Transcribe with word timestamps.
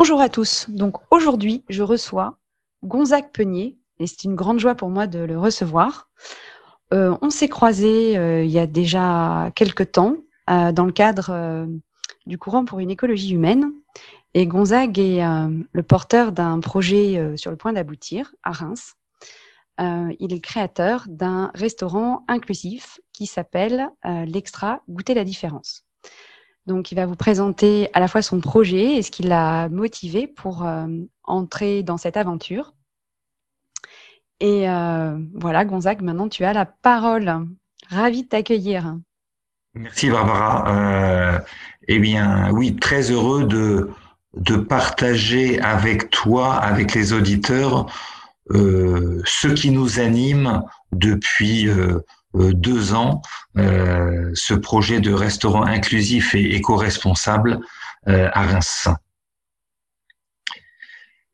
Bonjour 0.00 0.22
à 0.22 0.30
tous. 0.30 0.64
Donc 0.70 0.96
aujourd'hui, 1.10 1.62
je 1.68 1.82
reçois 1.82 2.38
Gonzague 2.82 3.30
Penier 3.34 3.76
et 3.98 4.06
c'est 4.06 4.24
une 4.24 4.34
grande 4.34 4.58
joie 4.58 4.74
pour 4.74 4.88
moi 4.88 5.06
de 5.06 5.18
le 5.18 5.38
recevoir. 5.38 6.08
Euh, 6.94 7.14
on 7.20 7.28
s'est 7.28 7.50
croisés 7.50 8.16
euh, 8.16 8.42
il 8.42 8.50
y 8.50 8.58
a 8.58 8.66
déjà 8.66 9.52
quelques 9.54 9.92
temps 9.92 10.16
euh, 10.48 10.72
dans 10.72 10.86
le 10.86 10.92
cadre 10.92 11.68
du 12.24 12.38
courant 12.38 12.64
pour 12.64 12.78
une 12.78 12.90
écologie 12.90 13.34
humaine. 13.34 13.74
Et 14.32 14.46
Gonzague 14.46 14.98
est 14.98 15.20
le 15.20 15.82
porteur 15.82 16.32
d'un 16.32 16.60
projet 16.60 17.36
sur 17.36 17.50
le 17.50 17.58
point 17.58 17.74
d'aboutir 17.74 18.34
à 18.42 18.52
Reims. 18.52 18.94
il 19.78 20.32
est 20.32 20.36
le 20.36 20.38
créateur 20.38 21.04
d'un 21.08 21.50
restaurant 21.54 22.24
inclusif 22.26 23.00
qui 23.12 23.26
s'appelle 23.26 23.90
l'Extra 24.02 24.80
Goûter 24.88 25.12
la 25.12 25.24
différence. 25.24 25.84
Donc, 26.70 26.92
il 26.92 26.94
va 26.94 27.04
vous 27.04 27.16
présenter 27.16 27.90
à 27.92 28.00
la 28.00 28.08
fois 28.08 28.22
son 28.22 28.40
projet 28.40 28.96
et 28.96 29.02
ce 29.02 29.10
qui 29.10 29.22
l'a 29.22 29.68
motivé 29.68 30.26
pour 30.26 30.66
entrer 31.24 31.82
dans 31.82 31.96
cette 31.96 32.16
aventure. 32.16 32.72
Et 34.40 34.68
euh, 34.68 35.18
voilà, 35.34 35.64
Gonzague, 35.64 36.02
maintenant 36.02 36.28
tu 36.28 36.44
as 36.44 36.52
la 36.52 36.64
parole. 36.64 37.46
Ravi 37.88 38.22
de 38.22 38.28
t'accueillir. 38.28 38.96
Merci 39.74 40.10
Barbara. 40.10 40.64
Euh, 40.68 41.38
eh 41.88 41.98
bien, 41.98 42.50
oui, 42.52 42.76
très 42.76 43.10
heureux 43.10 43.44
de, 43.44 43.90
partager 44.56 45.60
avec 45.60 46.10
toi, 46.10 46.54
avec 46.54 46.94
les 46.94 47.12
auditeurs, 47.12 47.86
euh, 48.50 49.20
ce 49.24 49.48
qui 49.48 49.70
nous 49.70 50.00
anime 50.00 50.62
depuis 50.92 51.68
euh, 51.68 51.74
euh 51.74 52.00
deux 52.34 52.94
ans, 52.94 53.22
euh, 53.56 54.30
ce 54.34 54.54
projet 54.54 55.00
de 55.00 55.12
restaurant 55.12 55.62
inclusif 55.62 56.34
et 56.34 56.54
éco-responsable 56.54 57.60
à 58.06 58.42
Reims. 58.42 58.88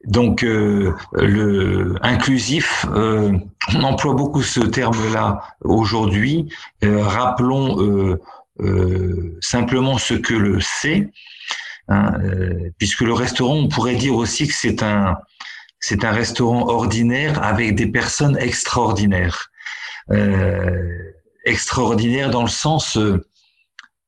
Donc, 0.06 0.45
euh, 0.45 0.95
le 1.12 1.97
inclusif, 2.02 2.86
euh, 2.94 3.33
on 3.74 3.83
emploie 3.83 4.14
beaucoup 4.14 4.42
ce 4.42 4.61
terme-là 4.61 5.42
aujourd'hui. 5.62 6.48
Euh, 6.84 7.02
rappelons 7.02 8.17
simplement 9.41 9.98
ce 9.98 10.14
que 10.14 10.33
le 10.33 10.61
c'est, 10.61 11.11
hein, 11.89 12.12
puisque 12.78 13.02
le 13.02 13.12
restaurant, 13.12 13.55
on 13.55 13.69
pourrait 13.69 13.97
dire 13.97 14.14
aussi 14.14 14.47
que 14.48 14.55
c'est 14.55 14.83
un 14.83 15.19
c'est 15.78 16.05
un 16.05 16.11
restaurant 16.11 16.69
ordinaire 16.69 17.42
avec 17.42 17.74
des 17.74 17.86
personnes 17.86 18.39
extraordinaires. 18.39 19.50
Extraordinaires 21.44 22.30
dans 22.30 22.42
le 22.42 22.48
sens 22.48 22.98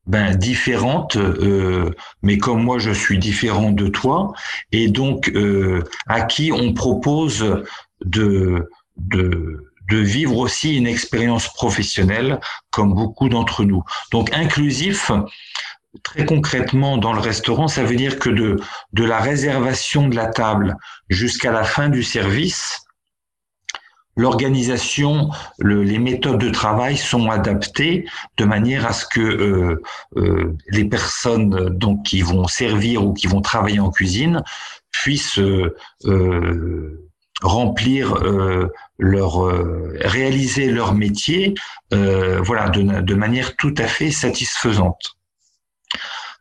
ben, 0.08 0.34
différentes, 0.34 1.16
euh, 1.16 1.90
mais 2.22 2.38
comme 2.38 2.62
moi 2.62 2.78
je 2.78 2.90
suis 2.90 3.18
différent 3.18 3.70
de 3.70 3.88
toi, 3.88 4.32
et 4.72 4.88
donc 4.88 5.28
euh, 5.28 5.84
à 6.06 6.22
qui 6.22 6.50
on 6.50 6.72
propose 6.72 7.62
de, 8.02 8.70
de, 8.96 9.70
de 9.90 9.98
vivre 9.98 10.38
aussi 10.38 10.76
une 10.76 10.86
expérience 10.86 11.52
professionnelle, 11.52 12.40
comme 12.70 12.94
beaucoup 12.94 13.28
d'entre 13.28 13.64
nous. 13.64 13.82
Donc 14.10 14.32
inclusif, 14.32 15.10
très 16.02 16.24
concrètement 16.24 16.96
dans 16.96 17.12
le 17.12 17.20
restaurant, 17.20 17.68
ça 17.68 17.84
veut 17.84 17.96
dire 17.96 18.18
que 18.18 18.30
de, 18.30 18.56
de 18.94 19.04
la 19.04 19.18
réservation 19.18 20.08
de 20.08 20.16
la 20.16 20.28
table 20.28 20.76
jusqu'à 21.10 21.52
la 21.52 21.64
fin 21.64 21.90
du 21.90 22.02
service, 22.02 22.80
l'organisation, 24.18 25.30
les 25.60 25.98
méthodes 25.98 26.38
de 26.38 26.50
travail 26.50 26.98
sont 26.98 27.30
adaptées 27.30 28.04
de 28.36 28.44
manière 28.44 28.84
à 28.86 28.92
ce 28.92 29.06
que 29.06 29.20
euh, 29.20 29.82
euh, 30.16 30.56
les 30.68 30.84
personnes 30.84 31.70
donc 31.70 32.02
qui 32.02 32.20
vont 32.20 32.46
servir 32.48 33.06
ou 33.06 33.14
qui 33.14 33.28
vont 33.28 33.40
travailler 33.40 33.80
en 33.80 33.90
cuisine 33.90 34.42
puissent 34.90 35.38
euh, 35.38 37.04
remplir 37.40 38.16
leur 38.98 39.44
réaliser 40.00 40.72
leur 40.72 40.92
métier 40.92 41.54
voilà 41.92 42.68
de 42.68 43.14
manière 43.14 43.54
tout 43.54 43.74
à 43.78 43.84
fait 43.84 44.10
satisfaisante. 44.10 45.17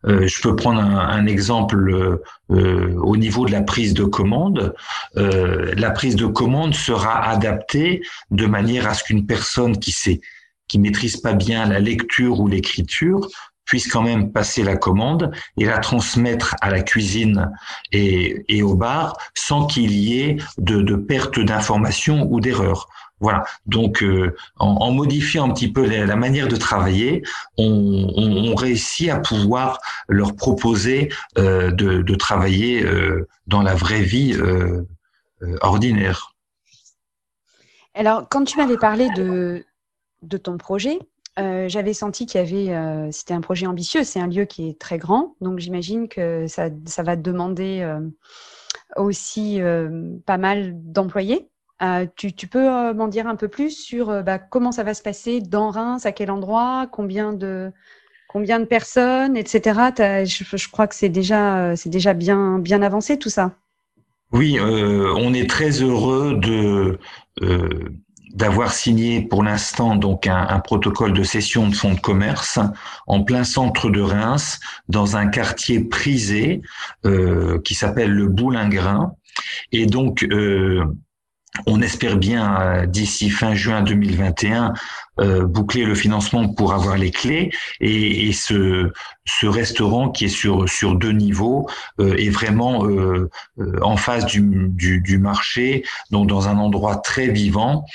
Euh, 0.06 0.28
je 0.28 0.42
peux 0.42 0.56
prendre 0.56 0.80
un, 0.80 1.26
exemple 1.26 2.20
euh, 2.52 2.94
au 3.02 3.18
niveau 3.18 3.46
de 3.46 3.52
la 3.52 3.62
prise 3.62 3.94
de 3.94 4.04
commande. 4.04 4.76
Euh, 5.18 5.74
la 5.76 5.92
prise 5.92 6.16
de 6.16 6.28
commande 6.28 6.76
sera 6.76 7.28
adaptée 7.28 8.02
de 8.32 8.46
manière 8.46 8.88
à 8.88 8.94
ce 8.94 9.04
qu'une 9.04 9.26
personne 9.26 9.80
qui 9.80 9.92
sait, 9.92 10.22
qui 10.68 10.80
maîtrise 10.80 11.18
pas 11.18 11.34
bien 11.34 11.66
la 11.66 11.80
lecture 11.80 12.40
ou 12.40 12.48
l'écriture 12.48 13.28
puisse 13.66 13.88
quand 13.88 14.02
même 14.02 14.32
passer 14.32 14.64
la 14.64 14.78
commande 14.78 15.32
et 15.58 15.66
la 15.66 15.80
transmettre 15.80 16.56
à 16.62 16.70
la 16.70 16.82
cuisine 16.82 17.52
et, 17.92 18.46
et 18.48 18.64
au 18.64 18.76
bar 18.76 19.18
sans 19.34 19.66
qu'il 19.66 19.92
y 19.92 20.22
ait 20.22 20.38
de, 20.58 20.82
de 20.82 20.96
perte 20.96 21.40
d'information 21.40 22.28
ou 22.32 22.40
d'erreur. 22.40 22.88
Voilà. 23.20 23.44
Donc, 23.66 24.04
euh, 24.04 24.36
en, 24.58 24.92
modifiant 24.92 25.50
un 25.50 25.54
petit 25.54 25.72
peu 25.72 25.86
la, 25.86 26.16
manière 26.16 26.48
de 26.48 26.56
travailler, 26.56 27.24
on, 27.58 28.54
réussit 28.56 29.10
à 29.10 29.20
pouvoir 29.20 29.80
leur 30.08 30.36
proposer 30.36 31.10
euh, 31.38 31.72
de, 31.72 32.16
travailler 32.16 32.84
euh, 32.84 33.28
dans 33.48 33.62
la 33.62 33.76
vraie 33.76 34.02
vie 34.02 34.38
ordinaire. 35.62 36.36
Alors, 37.94 38.28
quand 38.30 38.44
tu 38.44 38.58
m'avais 38.58 38.78
parlé 38.78 39.10
de, 39.16 39.64
ton 40.38 40.58
projet, 40.58 41.00
j'avais 41.38 41.94
senti 41.94 42.26
qu'il 42.26 42.42
y 42.42 42.44
avait, 42.44 43.12
c'était 43.12 43.34
un 43.34 43.42
projet 43.42 43.66
ambitieux, 43.66 44.04
c'est 44.04 44.20
un 44.20 44.28
lieu 44.28 44.46
qui 44.46 44.70
est 44.70 44.80
très 44.80 44.98
grand, 44.98 45.36
donc 45.42 45.60
j'imagine 45.60 46.08
que 46.08 46.46
ça, 46.48 46.70
va 47.04 47.16
demander 47.16 47.88
aussi 48.96 49.60
pas 50.26 50.38
mal 50.38 50.74
d'employés. 50.76 51.50
Euh, 51.84 52.08
tu, 52.16 52.48
peux 52.48 52.68
euh, 52.68 52.94
m'en 52.96 53.08
dire 53.08 53.28
un 53.28 53.36
peu 53.36 53.48
plus 53.48 53.70
sur 53.70 54.10
euh, 54.10 54.22
bah, 54.24 54.40
comment 54.40 54.72
ça 54.72 54.84
va 54.84 54.96
se 54.96 55.04
passer 55.04 55.42
dans 55.42 55.70
Reims, 55.70 56.08
à 56.08 56.12
quel 56.12 56.32
endroit, 56.32 56.88
combien 56.92 57.34
de, 57.34 57.72
combien 58.28 58.60
de 58.60 58.66
personnes, 58.66 59.38
etc. 59.38 59.80
Je, 60.26 60.68
crois 60.70 60.88
que 60.88 60.96
c'est 60.96 61.10
déjà, 61.10 61.76
c'est 61.76 61.90
déjà 61.90 62.14
bien, 62.14 62.58
bien 62.58 62.82
avancé 62.82 63.20
tout 63.20 63.30
ça. 63.30 63.52
Oui, 64.32 64.60
on 64.60 65.34
est 65.34 65.50
très 65.50 65.82
heureux 65.82 66.36
de 66.36 67.00
d'avoir 68.34 68.74
signé 68.74 69.22
pour 69.22 69.42
l'instant 69.42 69.96
donc 69.96 70.28
un, 70.28 70.60
protocole 70.60 71.14
de 71.14 71.24
cession 71.24 71.70
de 71.70 71.74
fonds 71.74 71.94
de 71.94 72.00
commerce 72.00 72.60
en 73.08 73.24
plein 73.24 73.46
centre 73.46 73.90
de 73.90 74.02
Reims, 74.02 74.60
dans 74.90 75.16
un 75.16 75.28
quartier 75.28 75.80
prisé 75.80 76.62
qui 77.64 77.74
s'appelle 77.74 78.12
le 78.12 78.28
Boulingrin. 78.28 79.14
Et 79.72 79.86
donc, 79.86 80.28
on 81.66 81.82
espère 81.82 82.18
bien 82.18 82.60
euh, 82.60 82.86
d'ici 82.86 83.30
fin 83.30 83.56
juin 83.56 83.82
2021 83.82 84.74
euh, 85.20 85.46
boucler 85.46 85.84
le 85.84 85.96
financement 85.96 86.48
pour 86.48 86.74
avoir 86.74 86.96
les 86.96 87.10
clés 87.10 87.50
et, 87.80 88.32
ce, 88.34 88.92
ce 89.26 89.48
restaurant 89.48 90.10
qui 90.10 90.26
est 90.26 90.30
sur 90.30 90.70
sur 90.70 90.94
deux 90.94 91.12
niveaux 91.12 91.68
euh, 92.00 92.16
est 92.18 92.30
vraiment 92.30 92.86
en 93.82 93.98
face 93.98 94.26
du, 94.26 94.70
du, 94.70 95.18
marché 95.18 95.84
donc 96.12 96.28
dans 96.28 96.48
un 96.48 96.58
endroit 96.58 96.98
très 96.98 97.28
vivant 97.28 97.86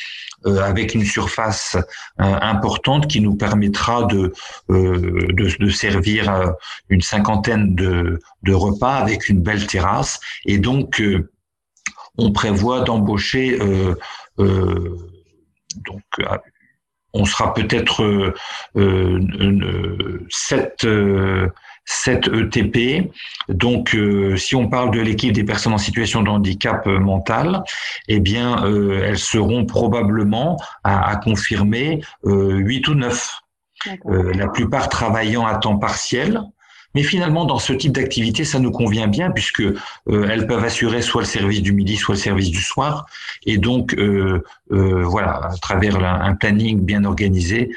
avec 0.45 0.95
une 0.95 1.05
surface 1.05 1.77
importante 2.19 3.07
qui 3.07 3.21
nous 3.21 3.37
permettra 3.37 4.05
de 4.05 4.33
de, 4.69 5.57
de, 5.59 5.71
servir 5.71 6.53
une 6.89 7.01
cinquantaine 7.01 7.77
de, 7.77 8.19
de 8.43 8.53
repas 8.53 8.95
avec 8.95 9.29
une 9.29 9.41
belle 9.41 9.67
terrasse. 9.69 10.19
Et 10.45 10.59
donc 10.59 11.01
on 12.19 12.33
prévoit 12.33 12.83
d'embaucher 12.83 13.59
euh, 13.61 13.95
euh, 14.39 14.97
donc 15.87 16.03
euh, 16.21 16.37
on 17.15 17.25
sera 17.27 17.53
peut-être 17.53 18.03
euh, 18.75 20.27
7, 20.31 20.87
7 21.85 22.29
ETP. 22.29 23.13
Donc, 23.51 23.95
si 24.39 24.57
on 24.57 24.69
parle 24.71 24.93
de 24.93 25.01
l'équipe 25.03 25.31
des 25.31 25.45
personnes 25.45 25.75
en 25.75 25.79
situation 25.79 26.23
de 26.23 26.31
handicap 26.31 26.87
mental, 26.87 27.65
eh 28.09 28.19
bien, 28.19 28.65
elles 28.65 29.19
seront 29.19 29.67
probablement 29.67 30.57
à, 30.85 31.11
à 31.11 31.17
confirmer 31.17 32.01
8 32.25 32.89
ou 32.89 32.95
9. 32.95 33.31
la 34.07 34.49
plupart 34.49 34.89
travaillant 34.89 35.45
à 35.45 35.57
temps 35.57 35.77
partiel, 35.77 36.41
mais 36.95 37.03
finalement, 37.03 37.45
dans 37.45 37.59
ce 37.59 37.73
type 37.73 37.93
d'activité, 37.93 38.45
ça 38.45 38.59
nous 38.59 38.71
convient 38.71 39.07
bien 39.07 39.31
puisque 39.31 39.61
euh, 39.61 39.75
elles 40.07 40.47
peuvent 40.47 40.65
assurer 40.65 41.03
soit 41.03 41.23
le 41.23 41.27
service 41.27 41.63
du 41.63 41.73
midi, 41.73 41.97
soit 41.97 42.15
le 42.15 42.21
service 42.21 42.51
du 42.51 42.61
soir. 42.61 43.07
Et 43.47 43.59
donc, 43.59 43.95
euh, 43.95 44.43
euh, 44.73 45.03
voilà, 45.05 45.47
à 45.47 45.57
travers 45.57 46.03
un 46.03 46.35
planning 46.35 46.85
bien 46.85 47.05
organisé, 47.05 47.71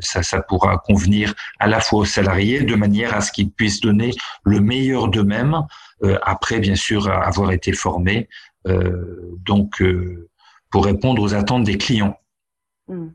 ça, 0.00 0.22
ça 0.22 0.42
pourra 0.42 0.76
convenir 0.78 1.34
à 1.58 1.66
la 1.66 1.80
fois 1.80 2.00
aux 2.00 2.04
salariés 2.04 2.60
de 2.60 2.74
manière 2.74 3.14
à 3.14 3.20
ce 3.22 3.32
qu'ils 3.32 3.50
puissent 3.50 3.80
donner 3.80 4.10
le 4.44 4.60
meilleur 4.60 5.08
d'eux-mêmes 5.08 5.62
après, 6.22 6.60
bien 6.60 6.74
sûr, 6.74 7.10
avoir 7.10 7.52
été 7.52 7.72
formés. 7.72 8.28
donc, 8.66 9.82
pour 10.70 10.84
répondre 10.84 11.22
aux 11.22 11.34
attentes 11.34 11.64
des 11.64 11.78
clients. 11.78 12.18
Mmh. 12.88 13.08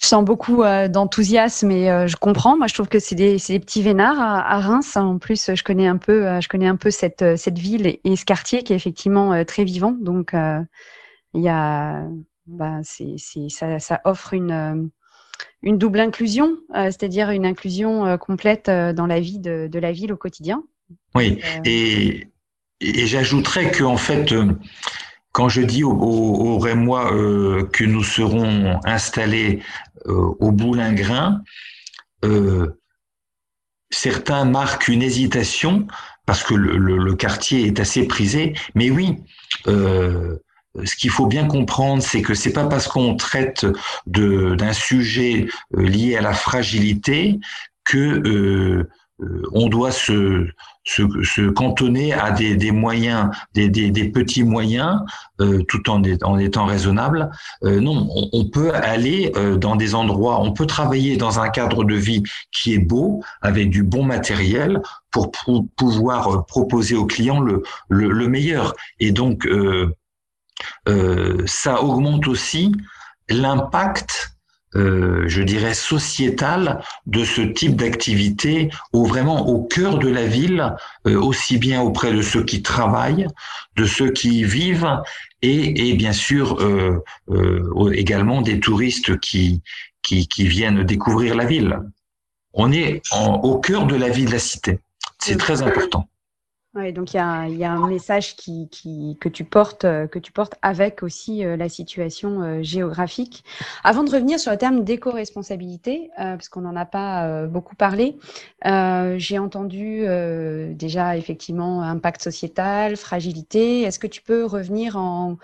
Je 0.00 0.06
sens 0.06 0.24
beaucoup 0.24 0.62
d'enthousiasme 0.88 1.70
et 1.72 2.06
je 2.06 2.16
comprends. 2.16 2.56
Moi, 2.56 2.68
je 2.68 2.74
trouve 2.74 2.88
que 2.88 3.00
c'est 3.00 3.16
des, 3.16 3.36
des, 3.48 3.58
petits 3.58 3.82
vénards 3.82 4.20
à, 4.20 4.60
Reims. 4.60 4.96
En 4.96 5.18
plus, 5.18 5.50
je 5.54 5.62
connais 5.64 5.88
un 5.88 5.96
peu, 5.96 6.40
je 6.40 6.48
connais 6.48 6.68
un 6.68 6.76
peu 6.76 6.90
cette, 6.90 7.36
cette 7.36 7.58
ville 7.58 7.86
et, 7.86 8.00
et, 8.04 8.14
ce 8.14 8.24
quartier 8.24 8.62
qui 8.62 8.72
est 8.72 8.76
effectivement 8.76 9.44
très 9.44 9.64
vivant. 9.64 9.96
Donc, 10.00 10.34
il 11.34 11.42
y 11.42 11.48
a, 11.48 12.04
bah, 12.46 12.80
ça, 12.84 13.78
ça, 13.80 14.00
offre 14.04 14.34
une, 14.34 14.90
une 15.62 15.78
double 15.78 16.00
inclusion, 16.00 16.56
c'est-à-dire 16.72 17.30
une 17.30 17.44
inclusion 17.44 18.16
complète 18.18 18.70
dans 18.70 19.06
la 19.06 19.18
vie 19.18 19.40
de, 19.40 19.68
de, 19.70 19.78
la 19.80 19.90
ville 19.90 20.12
au 20.12 20.16
quotidien. 20.16 20.62
Oui, 21.14 21.40
et, 21.64 22.28
et 22.80 23.06
j'ajouterais 23.06 23.70
que 23.70 23.84
en 23.84 23.96
fait, 23.96 24.32
quand 25.38 25.48
je 25.48 25.62
dis 25.62 25.84
au, 25.84 26.58
Rémois 26.58 27.14
euh, 27.14 27.64
que 27.72 27.84
nous 27.84 28.02
serons 28.02 28.80
installés 28.84 29.62
euh, 30.06 30.34
au 30.40 30.50
Boulingrin, 30.50 31.42
euh, 32.24 32.76
certains 33.88 34.44
marquent 34.44 34.88
une 34.88 35.00
hésitation 35.00 35.86
parce 36.26 36.42
que 36.42 36.54
le, 36.54 37.14
quartier 37.14 37.68
est 37.68 37.78
assez 37.78 38.08
prisé. 38.08 38.54
Mais 38.74 38.90
oui, 38.90 39.18
ce 39.64 40.96
qu'il 40.96 41.10
faut 41.10 41.26
bien 41.26 41.46
comprendre, 41.46 42.02
c'est 42.02 42.20
que 42.20 42.34
c'est 42.34 42.52
pas 42.52 42.66
parce 42.66 42.88
qu'on 42.88 43.14
traite 43.14 43.64
d'un 44.06 44.72
sujet 44.72 45.46
lié 45.70 46.16
à 46.16 46.20
la 46.20 46.34
fragilité 46.34 47.38
que 47.84 48.88
on 49.52 49.68
doit 49.68 49.92
se 49.92 50.48
se, 50.88 51.50
cantonner 51.50 52.12
à 52.12 52.30
des, 52.30 52.70
moyens, 52.72 53.30
des, 53.54 54.08
petits 54.08 54.42
moyens, 54.42 55.00
euh, 55.40 55.62
tout 55.68 55.90
en, 55.90 56.02
étant 56.02 56.64
raisonnable. 56.64 57.30
Euh, 57.64 57.80
non, 57.80 58.08
on, 58.32 58.44
peut 58.48 58.74
aller 58.74 59.32
euh, 59.36 59.56
dans 59.56 59.76
des 59.76 59.94
endroits, 59.94 60.40
on 60.40 60.52
peut 60.52 60.66
travailler 60.66 61.16
dans 61.16 61.40
un 61.40 61.48
cadre 61.50 61.84
de 61.84 61.94
vie 61.94 62.22
qui 62.52 62.74
est 62.74 62.78
beau, 62.78 63.22
avec 63.42 63.70
du 63.70 63.82
bon 63.82 64.02
matériel, 64.02 64.80
pour, 65.10 65.30
pouvoir 65.76 66.46
proposer 66.46 66.94
aux 66.94 67.06
clients 67.06 67.40
le, 67.40 67.62
le, 67.88 68.10
le 68.10 68.28
meilleur. 68.28 68.74
Et 69.00 69.10
donc, 69.12 69.48
ça 71.46 71.82
augmente 71.82 72.28
aussi 72.28 72.72
l'impact 73.28 74.37
euh, 74.76 75.24
je 75.26 75.42
dirais, 75.42 75.74
sociétale 75.74 76.80
de 77.06 77.24
ce 77.24 77.40
type 77.40 77.76
d'activité 77.76 78.70
au 78.92 79.04
vraiment 79.04 79.48
au 79.48 79.64
cœur 79.64 79.98
de 79.98 80.08
la 80.08 80.26
ville, 80.26 80.74
euh, 81.06 81.18
aussi 81.18 81.56
bien 81.58 81.80
auprès 81.80 82.12
de 82.12 82.20
ceux 82.20 82.44
qui 82.44 82.62
travaillent, 82.62 83.26
de 83.76 83.84
ceux 83.86 84.10
qui 84.10 84.40
y 84.40 84.44
vivent, 84.44 85.00
et, 85.40 85.88
et 85.88 85.94
bien 85.94 86.12
sûr 86.12 86.60
euh, 86.60 87.02
euh 87.30 87.92
également 87.92 88.42
des 88.42 88.60
touristes 88.60 89.18
qui, 89.20 89.62
qui, 90.02 90.28
qui, 90.28 90.46
viennent 90.46 90.82
découvrir 90.84 91.34
la 91.34 91.46
ville. 91.46 91.78
On 92.52 92.70
est 92.72 93.02
en, 93.12 93.34
au 93.36 93.58
cœur 93.58 93.86
de 93.86 93.94
la 93.94 94.08
vie 94.08 94.26
de 94.26 94.32
la 94.32 94.38
cité. 94.38 94.80
C'est 95.18 95.38
très 95.38 95.62
important. 95.62 96.08
Donc 96.92 97.12
il 97.12 97.16
y 97.16 97.64
a, 97.64 97.72
un 97.72 97.88
message 97.88 98.36
tu 98.36 98.68
euh, 99.84 100.06
que 100.06 100.18
tu 100.18 100.32
portes 100.32 100.54
avec 100.62 101.02
aussi 101.02 101.44
euh, 101.44 101.56
la 101.56 101.68
situation 101.68 102.42
euh, 102.42 102.62
géographique. 102.62 103.44
Avant 103.82 104.04
de 104.04 104.10
revenir 104.10 104.38
sur 104.38 104.52
le 104.52 104.58
terme 104.58 104.84
d'éco-responsabilité, 104.84 106.10
parce 106.16 106.48
qu'on 106.48 106.60
n'en 106.60 106.76
a 106.76 106.84
pas 106.84 107.46
beaucoup 107.46 107.74
parlé, 107.74 108.16
j'ai 108.64 109.38
entendu 109.38 110.04
déjà 110.74 111.16
effectivement 111.16 111.82
impact 111.82 112.22
sociétal, 112.22 112.96
fragilité. 112.96 113.82
Est-ce 113.82 113.98
que 113.98 114.06
tu 114.06 114.22
peux 114.22 114.44
revenir 114.44 114.96
en, 114.96 115.36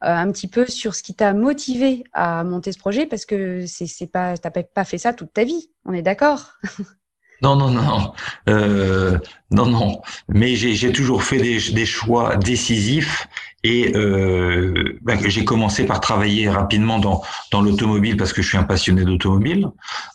un 0.00 0.30
petit 0.32 0.48
peu 0.48 0.66
sur 0.66 0.94
ce 0.94 1.02
qui 1.02 1.14
t'a 1.14 1.32
motivé 1.32 2.04
à 2.12 2.44
monter 2.44 2.72
ce 2.72 2.78
projet? 2.78 3.06
Parce 3.06 3.26
que 3.26 3.64
pas, 4.06 4.36
t'as 4.36 4.50
pas 4.50 4.84
fait 4.84 4.98
ça 4.98 5.12
toute 5.12 5.32
ta 5.32 5.44
vie, 5.44 5.70
on 5.84 5.92
est 5.92 6.02
d'accord? 6.02 6.54
Non, 7.42 7.56
non, 7.56 7.70
non, 7.70 8.12
euh, 8.48 9.18
non, 9.50 9.66
non. 9.66 10.00
Mais 10.28 10.54
j'ai 10.54 10.92
toujours 10.92 11.24
fait 11.24 11.38
des, 11.38 11.86
choix 11.86 12.36
décisifs 12.36 13.26
et 13.64 13.96
euh, 13.96 14.98
ben, 15.02 15.18
j'ai 15.26 15.44
commencé 15.44 15.84
par 15.84 16.00
travailler 16.00 16.48
rapidement 16.48 17.00
dans, 17.00 17.22
dans 17.50 17.60
l'automobile 17.60 18.16
parce 18.16 18.32
que 18.32 18.42
je 18.42 18.48
suis 18.48 18.58
un 18.58 18.62
passionné 18.62 19.04
d'automobile. 19.04 19.68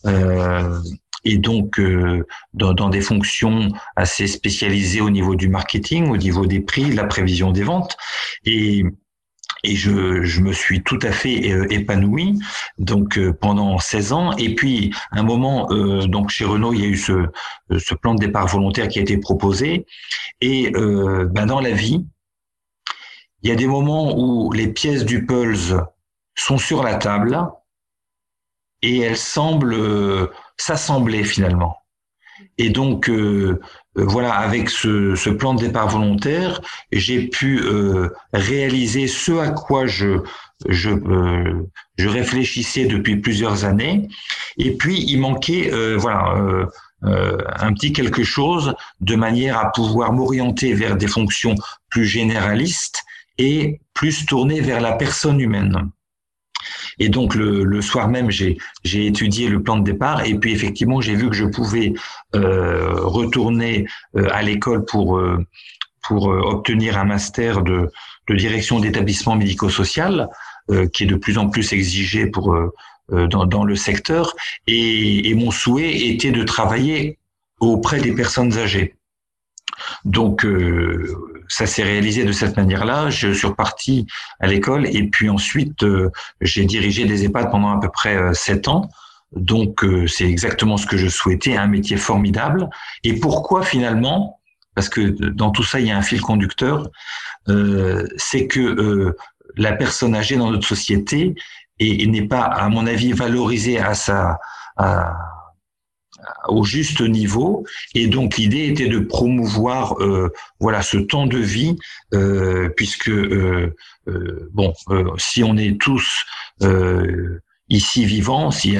Euh, 0.05 0.79
et 1.25 1.37
donc 1.37 1.79
euh, 1.79 2.25
dans, 2.53 2.73
dans, 2.73 2.87
des 2.87 3.01
fonctions 3.01 3.73
assez 3.97 4.27
spécialisées 4.27 5.01
au 5.01 5.09
niveau 5.09 5.35
du 5.35 5.49
marketing, 5.49 6.09
au 6.09 6.17
niveau 6.17 6.45
des 6.45 6.61
prix, 6.61 6.93
la 6.93 7.03
prévision 7.03 7.51
des 7.51 7.63
ventes. 7.63 7.97
Et 8.45 8.85
et 9.63 9.75
je, 9.75 10.23
je, 10.23 10.41
me 10.41 10.53
suis 10.53 10.83
tout 10.83 10.99
à 11.01 11.11
fait 11.11 11.51
euh, 11.51 11.71
épanoui 11.71 12.39
donc 12.77 13.17
euh, 13.17 13.33
pendant 13.33 13.79
16 13.79 14.13
ans. 14.13 14.31
Et 14.37 14.55
puis 14.55 14.93
un 15.11 15.23
moment 15.23 15.67
euh, 15.71 16.05
donc 16.07 16.29
chez 16.29 16.45
Renault 16.45 16.73
il 16.73 16.81
y 16.81 16.83
a 16.83 16.87
eu 16.87 16.97
ce, 16.97 17.27
ce 17.77 17.95
plan 17.95 18.15
de 18.15 18.19
départ 18.19 18.47
volontaire 18.47 18.87
qui 18.87 18.99
a 18.99 19.01
été 19.01 19.17
proposé. 19.17 19.85
Et 20.41 20.71
ben 20.71 21.45
dans 21.45 21.59
la 21.59 21.71
vie 21.71 22.05
il 23.43 23.49
y 23.49 23.53
a 23.53 23.55
des 23.55 23.67
moments 23.67 24.17
où 24.17 24.51
les 24.51 24.67
pièces 24.67 25.05
du 25.05 25.25
Pulse 25.25 25.73
sont 26.35 26.57
sur 26.57 26.83
la 26.83 26.95
table 26.95 27.39
et 28.81 28.99
elles 28.99 29.17
semblent 29.17 30.29
s'assembler 30.57 31.23
finalement 31.23 31.77
et 32.57 32.69
donc 32.69 33.09
euh, 33.09 33.59
voilà, 33.95 34.33
avec 34.33 34.69
ce, 34.69 35.29
plan 35.29 35.53
de 35.53 35.61
départ 35.61 35.89
volontaire, 35.89 36.61
j'ai 36.91 37.27
pu 37.27 37.59
euh, 37.59 38.09
réaliser 38.33 39.07
ce 39.07 39.31
à 39.33 39.49
quoi 39.49 39.85
je 39.85 40.19
je, 40.67 40.89
euh, 40.89 41.69
je 41.97 42.09
réfléchissais 42.09 42.85
depuis 42.85 43.17
plusieurs 43.17 43.65
années. 43.65 44.07
Et 44.57 44.75
puis 44.75 45.03
il 45.07 45.19
manquait 45.19 45.71
voilà 45.97 46.35
un 47.03 47.73
petit 47.73 47.93
quelque 47.93 48.23
chose 48.23 48.73
de 48.99 49.15
manière 49.15 49.59
à 49.59 49.71
pouvoir 49.71 50.13
m'orienter 50.13 50.73
vers 50.73 50.97
des 50.97 51.05
fonctions 51.05 51.53
plus 51.89 52.05
généralistes 52.05 53.03
et 53.37 53.81
plus 53.93 54.25
tournées 54.25 54.61
vers 54.61 54.81
la 54.81 54.93
personne 54.93 55.39
humaine. 55.39 55.91
Et 56.99 57.09
donc 57.09 57.35
le, 57.35 57.63
le 57.63 57.81
soir 57.81 58.07
même, 58.09 58.29
j'ai 58.31 58.57
étudié 59.05 59.49
le 59.49 59.61
plan 59.61 59.77
de 59.77 59.83
départ 59.83 60.25
et 60.25 60.35
puis 60.35 60.51
effectivement, 60.51 61.01
j'ai 61.01 61.15
vu 61.15 61.29
que 61.29 61.35
je 61.35 61.45
pouvais 61.45 61.93
euh, 62.35 62.95
retourner 62.95 63.85
euh, 64.15 64.27
à 64.31 64.41
l'école 64.41 64.85
pour 64.85 65.17
euh, 65.17 65.37
pour 66.07 66.31
euh, 66.31 66.39
obtenir 66.39 66.97
un 66.97 67.05
master 67.05 67.61
de, 67.63 67.91
de 68.29 68.35
direction 68.35 68.79
d'établissement 68.79 69.35
médico-social 69.35 70.29
qui 70.91 71.03
est 71.03 71.07
de 71.07 71.15
plus 71.15 71.37
en 71.37 71.47
plus 71.49 71.71
exigé 71.71 72.27
pour 72.27 72.53
dans, 73.09 73.45
dans 73.45 73.63
le 73.63 73.75
secteur. 73.77 74.35
Et, 74.67 75.29
et 75.29 75.33
mon 75.33 75.49
souhait 75.49 75.95
était 76.09 76.31
de 76.31 76.43
travailler 76.43 77.19
auprès 77.61 78.01
des 78.01 78.13
personnes 78.13 78.57
âgées. 78.57 78.95
Donc, 80.03 80.43
euh, 80.43 81.36
ça 81.47 81.65
s'est 81.65 81.83
réalisé 81.83 82.23
de 82.23 82.31
cette 82.31 82.57
manière-là. 82.57 83.09
Je 83.09 83.31
suis 83.31 83.47
reparti 83.47 84.05
à 84.39 84.47
l'école 84.47 84.85
et 84.87 85.03
puis 85.09 85.29
ensuite, 85.29 85.83
euh, 85.83 86.09
j'ai 86.41 86.65
dirigé 86.65 87.05
des 87.05 87.25
EHPAD 87.25 87.51
pendant 87.51 87.69
à 87.69 87.79
peu 87.79 87.89
près 87.89 88.15
euh, 88.15 88.33
sept 88.33 88.67
ans. 88.67 88.89
Donc, 89.35 89.85
c'est 90.07 90.23
exactement 90.23 90.77
ce 90.77 90.85
que 90.85 90.95
je 90.95 91.09
souhaitais, 91.09 91.57
un 91.57 91.67
métier 91.67 91.97
formidable. 91.97 92.69
Et 93.03 93.13
pourquoi 93.19 93.61
finalement? 93.61 94.39
Parce 94.73 94.87
que 94.87 95.01
dans 95.01 95.51
tout 95.51 95.63
ça, 95.63 95.81
il 95.81 95.87
y 95.87 95.91
a 95.91 95.97
un 95.97 96.01
fil 96.01 96.21
conducteur. 96.21 96.89
c'est 98.15 98.47
que 98.47 99.13
la 99.57 99.73
personne 99.73 100.15
âgée 100.15 100.37
dans 100.37 100.49
notre 100.49 100.65
société 100.65 101.35
n'est 101.81 102.27
pas, 102.27 102.43
à 102.43 102.69
mon 102.69 102.87
avis, 102.87 103.11
valorisée 103.11 103.79
à 103.79 103.95
sa 103.95 104.39
à, 104.77 105.36
au 106.47 106.63
juste 106.63 107.01
niveau. 107.01 107.65
Et 107.93 108.07
donc 108.07 108.37
l'idée 108.37 108.67
était 108.67 108.87
de 108.87 108.99
promouvoir 108.99 110.01
euh, 110.01 110.31
voilà 110.59 110.81
ce 110.81 110.97
temps 110.97 111.27
de 111.27 111.37
vie, 111.37 111.77
euh, 112.13 112.69
puisque 112.69 113.09
euh, 113.09 113.75
euh 114.07 114.49
bon, 114.53 114.73
euh, 114.89 115.05
si 115.17 115.43
on 115.43 115.57
est 115.57 115.79
tous 115.79 116.25
ici 117.69 118.05
vivants, 118.05 118.49
si, 118.49 118.77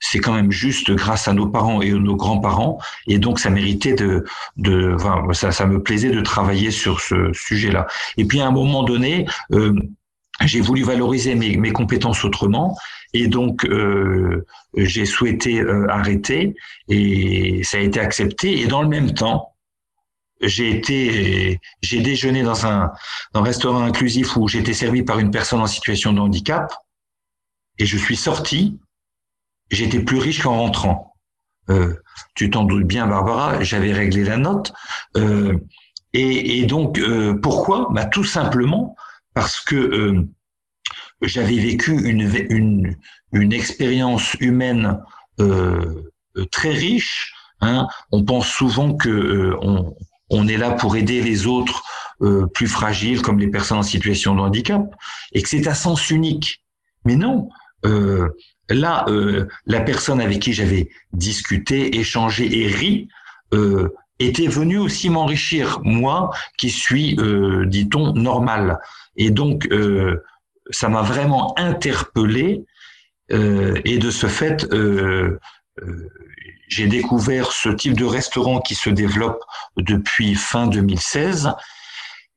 c'est 0.00 0.18
quand 0.18 0.34
même 0.34 0.50
juste 0.50 0.90
grâce 0.90 1.28
à 1.28 1.32
nos 1.32 1.46
parents 1.46 1.80
et 1.80 1.92
nos 1.92 2.16
grands-parents, 2.16 2.80
et 3.06 3.18
donc 3.18 3.38
ça 3.38 3.48
méritait 3.48 3.94
de, 3.94 4.24
de 4.56 4.92
enfin, 4.96 5.22
ça, 5.32 5.52
ça 5.52 5.66
me 5.66 5.80
plaisait 5.80 6.10
de 6.10 6.20
travailler 6.20 6.72
sur 6.72 7.00
ce 7.00 7.32
sujet-là. 7.32 7.86
Et 8.16 8.24
puis 8.24 8.40
à 8.40 8.48
un 8.48 8.50
moment 8.50 8.82
donné, 8.82 9.26
j'ai 10.42 10.60
voulu 10.60 10.82
valoriser 10.82 11.36
mes, 11.36 11.56
mes, 11.56 11.70
compétences 11.70 12.24
autrement 12.24 12.76
et 13.14 13.28
donc 13.28 13.64
euh, 13.64 14.44
j'ai 14.76 15.06
souhaité 15.06 15.60
euh, 15.60 15.86
arrêter 15.88 16.54
et 16.88 17.62
ça 17.62 17.78
a 17.78 17.80
été 17.80 18.00
accepté. 18.00 18.60
Et 18.60 18.66
dans 18.66 18.82
le 18.82 18.88
même 18.88 19.14
temps 19.14 19.54
j'ai 20.42 20.70
été 20.70 21.60
j'ai 21.80 22.00
déjeuné 22.00 22.42
dans 22.42 22.66
un, 22.66 22.92
dans 23.32 23.40
un 23.40 23.44
restaurant 23.44 23.82
inclusif 23.82 24.36
où 24.36 24.48
j'étais 24.48 24.74
servi 24.74 25.02
par 25.02 25.20
une 25.20 25.30
personne 25.30 25.60
en 25.60 25.66
situation 25.66 26.12
de 26.12 26.20
handicap. 26.20 26.72
Et 27.78 27.86
je 27.86 27.96
suis 27.96 28.16
sorti. 28.16 28.78
J'étais 29.70 30.00
plus 30.00 30.18
riche 30.18 30.42
qu'en 30.42 30.58
rentrant. 30.58 31.14
Euh, 31.70 31.94
tu 32.34 32.50
t'en 32.50 32.64
doutes 32.64 32.86
bien 32.86 33.06
Barbara 33.06 33.62
j'avais 33.62 33.92
réglé 33.92 34.24
la 34.24 34.36
note. 34.36 34.74
Euh, 35.16 35.56
et, 36.12 36.58
et, 36.58 36.66
donc 36.66 36.98
euh, 36.98 37.34
pourquoi? 37.40 37.88
Bah 37.90 38.04
tout 38.04 38.24
simplement 38.24 38.94
parce 39.32 39.60
que 39.60 39.74
euh, 39.74 40.28
j'avais 41.26 41.58
vécu 41.58 41.92
une, 42.08 42.96
une, 43.32 43.52
expérience 43.52 44.34
humaine 44.40 45.00
très 46.50 46.70
riche. 46.70 47.34
Hein. 47.60 47.86
On 48.12 48.24
pense 48.24 48.48
souvent 48.48 48.94
que 48.94 49.54
on, 49.60 49.94
on 50.30 50.48
est 50.48 50.56
là 50.56 50.70
pour 50.72 50.96
aider 50.96 51.22
les 51.22 51.46
autres 51.46 51.82
euh, 52.22 52.46
plus 52.46 52.66
fragiles, 52.66 53.22
comme 53.22 53.38
les 53.38 53.48
personnes 53.48 53.78
en 53.78 53.82
situation 53.82 54.34
de 54.34 54.40
handicap, 54.40 54.82
et 55.32 55.42
que 55.42 55.48
c'est 55.48 55.66
à 55.66 55.74
sens 55.74 56.10
unique. 56.10 56.62
Mais 57.04 57.16
non, 57.16 57.48
euh, 57.84 58.28
là, 58.68 59.04
euh, 59.08 59.46
la 59.66 59.80
personne 59.80 60.20
avec 60.20 60.40
qui 60.40 60.52
j'avais 60.52 60.90
discuté, 61.12 61.98
échangé 61.98 62.62
et 62.62 62.66
ri 62.68 63.08
était 64.18 64.48
venue 64.48 64.78
aussi 64.78 65.10
m'enrichir, 65.10 65.78
moi 65.84 66.30
qui 66.58 66.70
suis, 66.70 67.16
dit-on, 67.66 68.12
normal. 68.14 68.80
Et 69.16 69.30
donc, 69.30 69.68
ça 70.70 70.88
m'a 70.88 71.02
vraiment 71.02 71.58
interpellé, 71.58 72.64
et 73.30 73.98
de 73.98 74.10
ce 74.10 74.26
fait, 74.26 74.66
j'ai 76.68 76.86
découvert 76.86 77.52
ce 77.52 77.68
type 77.68 77.96
de 77.96 78.04
restaurant 78.04 78.60
qui 78.60 78.74
se 78.74 78.90
développe 78.90 79.42
depuis 79.76 80.34
fin 80.34 80.66
2016. 80.66 81.52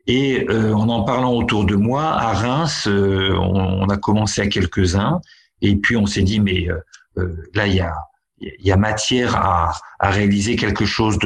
Et 0.07 0.45
euh, 0.49 0.73
en 0.73 0.87
en 0.89 1.03
parlant 1.03 1.33
autour 1.33 1.65
de 1.65 1.75
moi, 1.75 2.03
à 2.03 2.33
Reims, 2.33 2.87
euh, 2.87 3.35
on, 3.35 3.89
a 3.89 3.97
commencé 3.97 4.41
à 4.41 4.47
quelques-uns. 4.47 5.19
Et 5.61 5.75
puis 5.75 5.97
on 5.97 6.05
s'est 6.05 6.21
dit, 6.21 6.39
mais 6.39 6.67
euh, 7.17 7.27
là, 7.53 7.67
il 7.67 7.75
y 7.75 7.81
a, 7.81 7.93
y 8.39 8.71
a 8.71 8.77
matière 8.77 9.35
à, 9.35 9.73
à 9.99 10.09
réaliser 10.09 10.55
quelque 10.55 10.85
chose 10.85 11.17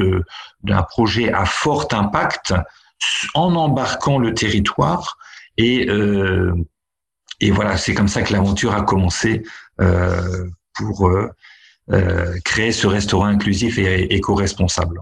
d'un 0.62 0.82
projet 0.82 1.32
à 1.32 1.44
fort 1.44 1.86
impact 1.92 2.54
en 3.34 3.54
embarquant 3.54 4.18
le 4.18 4.34
territoire. 4.34 5.16
Et, 5.58 5.86
et 7.42 7.50
voilà, 7.50 7.76
c'est 7.76 7.94
comme 7.94 8.08
ça 8.08 8.22
que 8.22 8.32
l'aventure 8.32 8.74
a 8.74 8.82
commencé 8.82 9.42
pour 10.74 11.10
euh, 11.90 12.38
créer 12.44 12.70
ce 12.70 12.86
restaurant 12.86 13.26
inclusif 13.26 13.76
et 13.76 14.14
éco-responsable. 14.14 15.00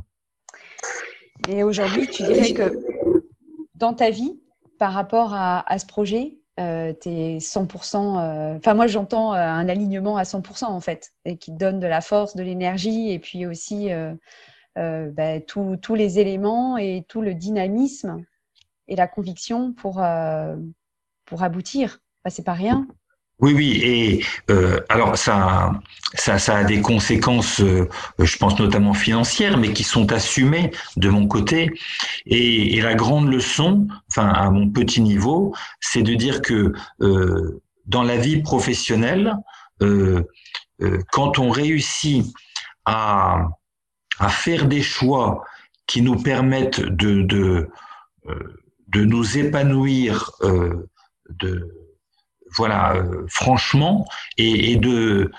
Et 1.48 1.62
aujourd'hui, 1.62 2.08
tu 2.08 2.22
dirais 2.22 2.54
que 2.54 2.72
dans 3.74 3.92
ta 3.92 4.10
vie, 4.10 4.40
par 4.78 4.94
rapport 4.94 5.34
à, 5.34 5.78
ce 5.78 5.84
projet, 5.84 6.38
euh, 6.58 6.94
tu 7.00 7.10
es 7.10 7.38
100%. 7.38 8.18
Euh, 8.18 8.56
enfin, 8.56 8.72
moi, 8.72 8.86
j'entends 8.86 9.32
un 9.32 9.68
alignement 9.68 10.16
à 10.16 10.22
100% 10.22 10.64
en 10.64 10.80
fait, 10.80 11.12
et 11.26 11.36
qui 11.36 11.52
te 11.52 11.58
donne 11.58 11.80
de 11.80 11.86
la 11.86 12.00
force, 12.00 12.34
de 12.34 12.42
l'énergie, 12.42 13.12
et 13.12 13.18
puis 13.18 13.46
aussi 13.46 13.90
bah, 14.74 15.40
tous 15.46 15.94
les 15.94 16.18
éléments 16.18 16.78
et 16.78 17.04
tout 17.08 17.20
le 17.20 17.34
dynamisme 17.34 18.24
et 18.88 18.96
la 18.96 19.06
conviction 19.06 19.74
pour, 19.74 20.02
pour 21.26 21.42
aboutir. 21.42 21.98
Bah, 22.24 22.30
c'est 22.30 22.44
pas 22.44 22.52
rien. 22.52 22.86
Oui, 23.40 23.54
oui, 23.54 23.80
et 23.82 24.24
euh, 24.50 24.80
alors 24.90 25.16
ça, 25.16 25.80
a 26.18 26.64
des 26.64 26.82
conséquences, 26.82 27.60
euh, 27.62 27.88
je 28.18 28.36
pense 28.36 28.58
notamment 28.58 28.92
financières, 28.92 29.56
mais 29.56 29.72
qui 29.72 29.82
sont 29.82 30.12
assumées 30.12 30.72
de 30.96 31.08
mon 31.08 31.26
côté. 31.26 31.70
Et, 32.26 32.80
la 32.82 32.94
grande 32.94 33.28
leçon, 33.28 33.88
enfin 34.10 34.28
à 34.28 34.50
mon 34.50 34.68
petit 34.68 35.00
niveau, 35.00 35.54
c'est 35.80 36.02
de 36.02 36.14
dire 36.14 36.42
que 36.42 36.74
euh, 37.00 37.62
dans 37.86 38.02
la 38.02 38.18
vie 38.18 38.42
professionnelle, 38.42 39.34
quand 41.10 41.38
on 41.38 41.48
réussit 41.48 42.26
à, 42.84 43.48
faire 44.28 44.66
des 44.66 44.82
choix 44.82 45.44
qui 45.86 46.02
nous 46.02 46.16
permettent 46.16 46.80
de, 46.80 47.22
de, 47.22 47.70
de 48.88 49.04
nous 49.04 49.38
épanouir, 49.38 50.32
de 51.30 51.79
voilà, 52.56 52.94
euh, 52.94 53.24
franchement, 53.28 54.06
et, 54.38 54.76
de 54.76 54.90
euh, 54.90 55.32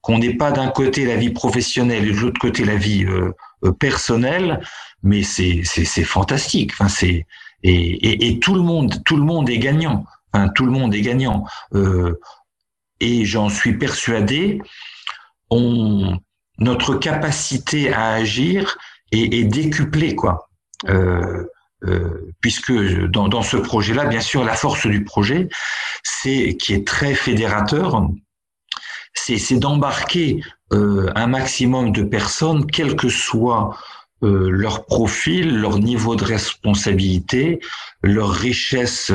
qu'on 0.00 0.18
n'ait 0.18 0.34
pas 0.34 0.52
d'un 0.52 0.68
côté 0.68 1.04
la 1.06 1.16
vie 1.16 1.30
professionnelle 1.30 2.06
et 2.06 2.12
de 2.12 2.18
l'autre 2.18 2.40
côté 2.40 2.64
la 2.64 2.76
vie 2.76 3.04
euh, 3.04 3.32
personnelle, 3.72 4.60
mais 5.02 5.22
c'est 5.22 5.62
fantastique. 6.04 6.72
Enfin, 6.72 6.88
c'est 6.88 7.26
et, 7.62 8.28
et, 8.28 8.40
tout 8.40 8.54
le 8.54 8.60
monde 8.60 9.02
tout 9.04 9.16
le 9.16 9.22
monde 9.22 9.48
est 9.48 9.58
gagnant. 9.58 10.04
Enfin, 10.32 10.48
tout 10.48 10.66
le 10.66 10.72
monde 10.72 10.94
est 10.94 11.00
gagnant. 11.00 11.44
et 13.00 13.24
j'en 13.24 13.48
suis 13.48 13.78
persuadé. 13.78 14.60
On 15.50 16.18
notre 16.58 16.94
capacité 16.94 17.92
à 17.92 18.12
agir 18.12 18.76
est, 19.12 19.34
est 19.34 19.44
décuplée 19.44 20.14
quoi. 20.14 20.48
Euh, 20.88 20.92
euh, 20.92 21.46
puisque 22.40 22.72
dans, 23.08 23.42
ce 23.42 23.56
projet-là, 23.56 24.06
bien 24.06 24.20
sûr, 24.20 24.44
la 24.44 24.54
force 24.54 24.86
du 24.86 25.04
projet, 25.04 25.48
c'est 26.02 26.56
qui 26.56 26.74
est 26.74 26.86
très 26.86 27.14
fédérateur, 27.14 28.08
c'est 29.14 29.58
d'embarquer 29.58 30.42
euh, 30.72 31.10
un 31.14 31.26
maximum 31.26 31.92
de 31.92 32.02
personnes, 32.02 32.66
quel 32.66 32.96
que 32.96 33.08
soit 33.08 33.76
euh, 34.22 34.48
leur 34.50 34.86
profil, 34.86 35.60
leur 35.60 35.78
niveau 35.78 36.16
de 36.16 36.24
responsabilité, 36.24 37.60
leur 38.02 38.30
richesse 38.30 39.12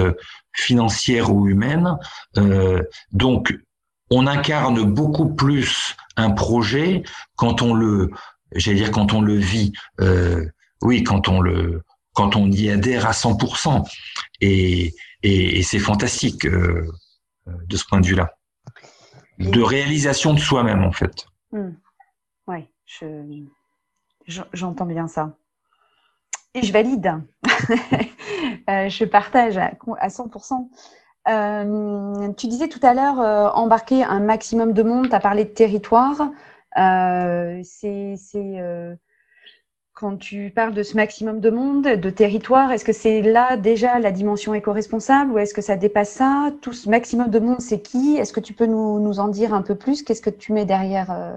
financière 0.53 1.33
ou 1.33 1.47
humaine. 1.47 1.97
Euh, 2.37 2.81
donc, 3.11 3.57
on 4.11 4.27
incarne 4.27 4.83
beaucoup 4.83 5.29
plus 5.29 5.95
un 6.15 6.31
projet 6.31 7.03
quand 7.35 7.61
on 7.61 7.73
le, 7.73 8.09
j'allais 8.55 8.77
dire 8.77 8.91
quand 8.91 9.13
on 9.13 9.21
le 9.21 9.35
vit. 9.35 9.73
Euh, 9.99 10.45
oui, 10.81 11.03
quand 11.03 11.27
on 11.27 11.41
le, 11.41 11.81
quand 12.19 12.35
on 12.35 12.51
y 12.51 12.69
adhère 12.69 13.07
à 13.07 13.11
100%. 13.11 13.89
Et, 14.41 14.93
et, 15.23 15.63
c'est 15.63 15.79
fantastique 15.79 16.45
euh, 16.45 16.85
de 17.47 17.77
ce 17.77 17.85
point 17.85 18.01
de 18.01 18.07
vue-là. 18.07 18.33
De 19.37 19.61
réalisation 19.61 20.33
de 20.33 20.39
soi-même, 20.39 20.83
en 20.83 20.91
fait. 20.91 21.25
Hmm. 21.53 21.71
Oui, 22.47 22.67
j'entends 24.51 24.85
bien 24.85 25.07
ça. 25.07 25.33
Et 26.53 26.61
je 26.61 26.73
valide. 26.73 27.13
Euh, 28.69 28.87
je 28.87 29.03
partage 29.03 29.57
à, 29.57 29.73
100%. 30.07 30.69
Euh, 31.27 32.33
tu 32.33 32.47
disais 32.47 32.67
tout 32.67 32.79
à 32.83 32.93
l'heure 32.93 33.17
embarquer 33.57 34.03
un 34.03 34.19
maximum 34.19 34.73
de 34.73 34.83
monde, 34.83 35.09
tu 35.09 35.15
as 35.15 35.19
parlé 35.19 35.45
de 35.45 35.49
territoire. 35.49 36.29
c'est 37.63 38.15
quand 39.99 40.15
tu 40.15 40.49
parles 40.55 40.73
de 40.73 40.81
ce 40.81 40.95
maximum 40.95 41.41
de 41.41 41.49
monde, 41.49 41.83
de 41.83 42.09
territoire, 42.09 42.71
est-ce 42.71 42.85
que 42.85 42.93
c'est 42.93 43.21
là 43.21 43.57
déjà 43.57 43.99
la 43.99 44.11
dimension 44.11 44.53
éco-responsable 44.53 45.33
ou 45.33 45.37
est-ce 45.39 45.53
que 45.53 45.61
ça 45.61 45.75
dépasse 45.75 46.11
ça? 46.11 46.51
Tout 46.61 46.71
ce 46.71 46.89
maximum 46.89 47.29
de 47.29 47.39
monde, 47.39 47.59
c'est 47.59 47.81
qui? 47.81 48.15
Est-ce 48.15 48.31
que 48.31 48.39
tu 48.39 48.53
peux 48.53 48.65
nous, 48.65 49.19
en 49.19 49.27
dire 49.27 49.53
un 49.53 49.61
peu 49.61 49.75
plus? 49.75 50.03
Qu'est-ce 50.03 50.21
que 50.21 50.29
tu 50.29 50.53
mets 50.53 50.63
derrière, 50.63 51.11
euh, 51.11 51.33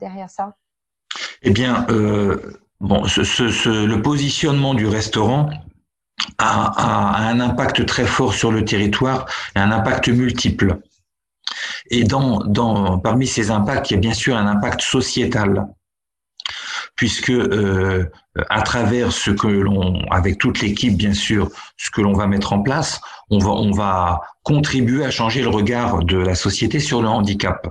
derrière 0.00 0.30
ça? 0.30 0.56
Eh 1.42 1.50
bien, 1.50 1.86
euh, 1.90 2.58
bon, 2.80 3.02
le 3.02 3.96
positionnement 4.00 4.72
du 4.72 4.86
restaurant 4.86 5.50
a, 6.38 7.28
un 7.28 7.38
impact 7.38 7.84
très 7.84 8.06
fort 8.06 8.32
sur 8.32 8.50
le 8.50 8.64
territoire 8.64 9.26
un 9.54 9.70
impact 9.70 10.08
multiple. 10.08 10.78
Et 11.90 12.04
parmi 13.02 13.26
ces 13.26 13.50
impacts, 13.50 13.90
il 13.90 13.94
y 13.94 13.96
a 13.98 14.00
bien 14.00 14.14
sûr 14.14 14.36
un 14.36 14.46
impact 14.46 14.80
sociétal 14.80 15.66
puisque 16.96 17.30
euh, 17.30 18.04
à 18.50 18.62
travers 18.62 19.12
ce 19.12 19.30
que 19.30 19.46
l'on, 19.46 20.00
avec 20.10 20.38
toute 20.38 20.60
l'équipe 20.60 20.96
bien 20.96 21.14
sûr, 21.14 21.50
ce 21.76 21.90
que 21.90 22.00
l'on 22.00 22.14
va 22.14 22.26
mettre 22.26 22.52
en 22.52 22.60
place, 22.60 23.00
on 23.30 23.38
va, 23.38 23.50
on 23.50 23.70
va 23.70 24.22
contribuer 24.42 25.04
à 25.04 25.10
changer 25.10 25.42
le 25.42 25.48
regard 25.48 26.02
de 26.04 26.16
la 26.16 26.34
société 26.34 26.80
sur 26.80 27.02
le 27.02 27.08
handicap. 27.08 27.68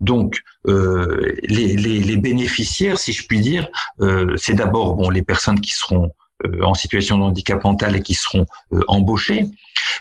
Donc, 0.00 0.42
euh, 0.66 1.36
les, 1.42 1.76
les, 1.76 2.00
les, 2.00 2.16
bénéficiaires, 2.16 2.98
si 2.98 3.12
je 3.12 3.26
puis 3.26 3.40
dire, 3.40 3.68
euh, 4.00 4.34
c'est 4.36 4.54
d'abord 4.54 4.94
bon 4.94 5.10
les 5.10 5.22
personnes 5.22 5.60
qui 5.60 5.72
seront 5.72 6.10
euh, 6.46 6.62
en 6.62 6.74
situation 6.74 7.18
de 7.18 7.22
handicap 7.24 7.62
mental 7.64 7.96
et 7.96 8.02
qui 8.02 8.14
seront 8.14 8.46
euh, 8.72 8.80
embauchées, 8.88 9.46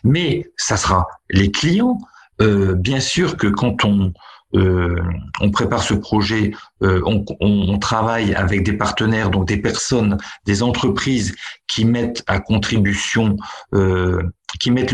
mais 0.04 0.50
ça 0.56 0.78
sera 0.78 1.08
les 1.30 1.52
clients. 1.52 2.00
Euh, 2.42 2.76
bien 2.76 3.02
sûr 3.02 3.36
que 3.36 3.48
quand 3.48 3.84
on 3.84 4.14
on 4.54 5.52
prépare 5.52 5.84
ce 5.84 5.94
projet, 5.94 6.52
euh, 6.82 7.02
on, 7.06 7.78
travaille 7.80 8.34
avec 8.34 8.64
des 8.64 8.74
partenaires, 8.74 9.30
donc 9.30 9.48
des 9.48 9.58
personnes, 9.58 10.18
des 10.46 10.64
entreprises 10.64 11.36
qui 11.68 11.86
mettent 11.86 12.24
à 12.28 12.40
contribution, 12.40 13.38
euh, 13.74 14.22
qui 14.60 14.72
mettent 14.72 14.92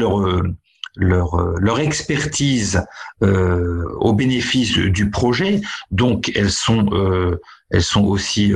leur 0.97 1.79
expertise 1.79 2.83
au 3.21 4.13
bénéfice 4.13 4.77
du 4.77 5.09
projet, 5.09 5.61
donc 5.91 6.31
elles 6.35 6.51
sont 6.51 6.89
elles 7.71 7.83
sont 7.83 8.03
aussi 8.03 8.53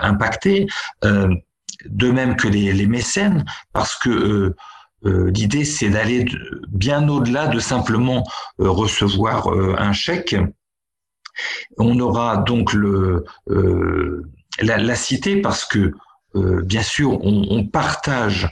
impactées. 0.00 0.66
de 1.02 2.10
même 2.10 2.36
que 2.36 2.48
les, 2.48 2.72
les 2.72 2.86
mécènes, 2.86 3.44
parce 3.72 3.96
que 3.96 4.54
euh, 5.04 5.30
l'idée, 5.30 5.64
c'est 5.64 5.90
d'aller 5.90 6.26
bien 6.68 7.08
au-delà 7.08 7.46
de 7.46 7.58
simplement 7.58 8.24
euh, 8.60 8.70
recevoir 8.70 9.52
euh, 9.52 9.74
un 9.78 9.92
chèque. 9.92 10.36
On 11.78 11.98
aura 12.00 12.38
donc 12.38 12.72
le, 12.72 13.24
la, 14.60 14.94
cité 14.96 15.40
parce 15.40 15.64
que, 15.64 15.92
bien 16.34 16.82
sûr, 16.82 17.24
on, 17.24 17.64
partage 17.64 18.50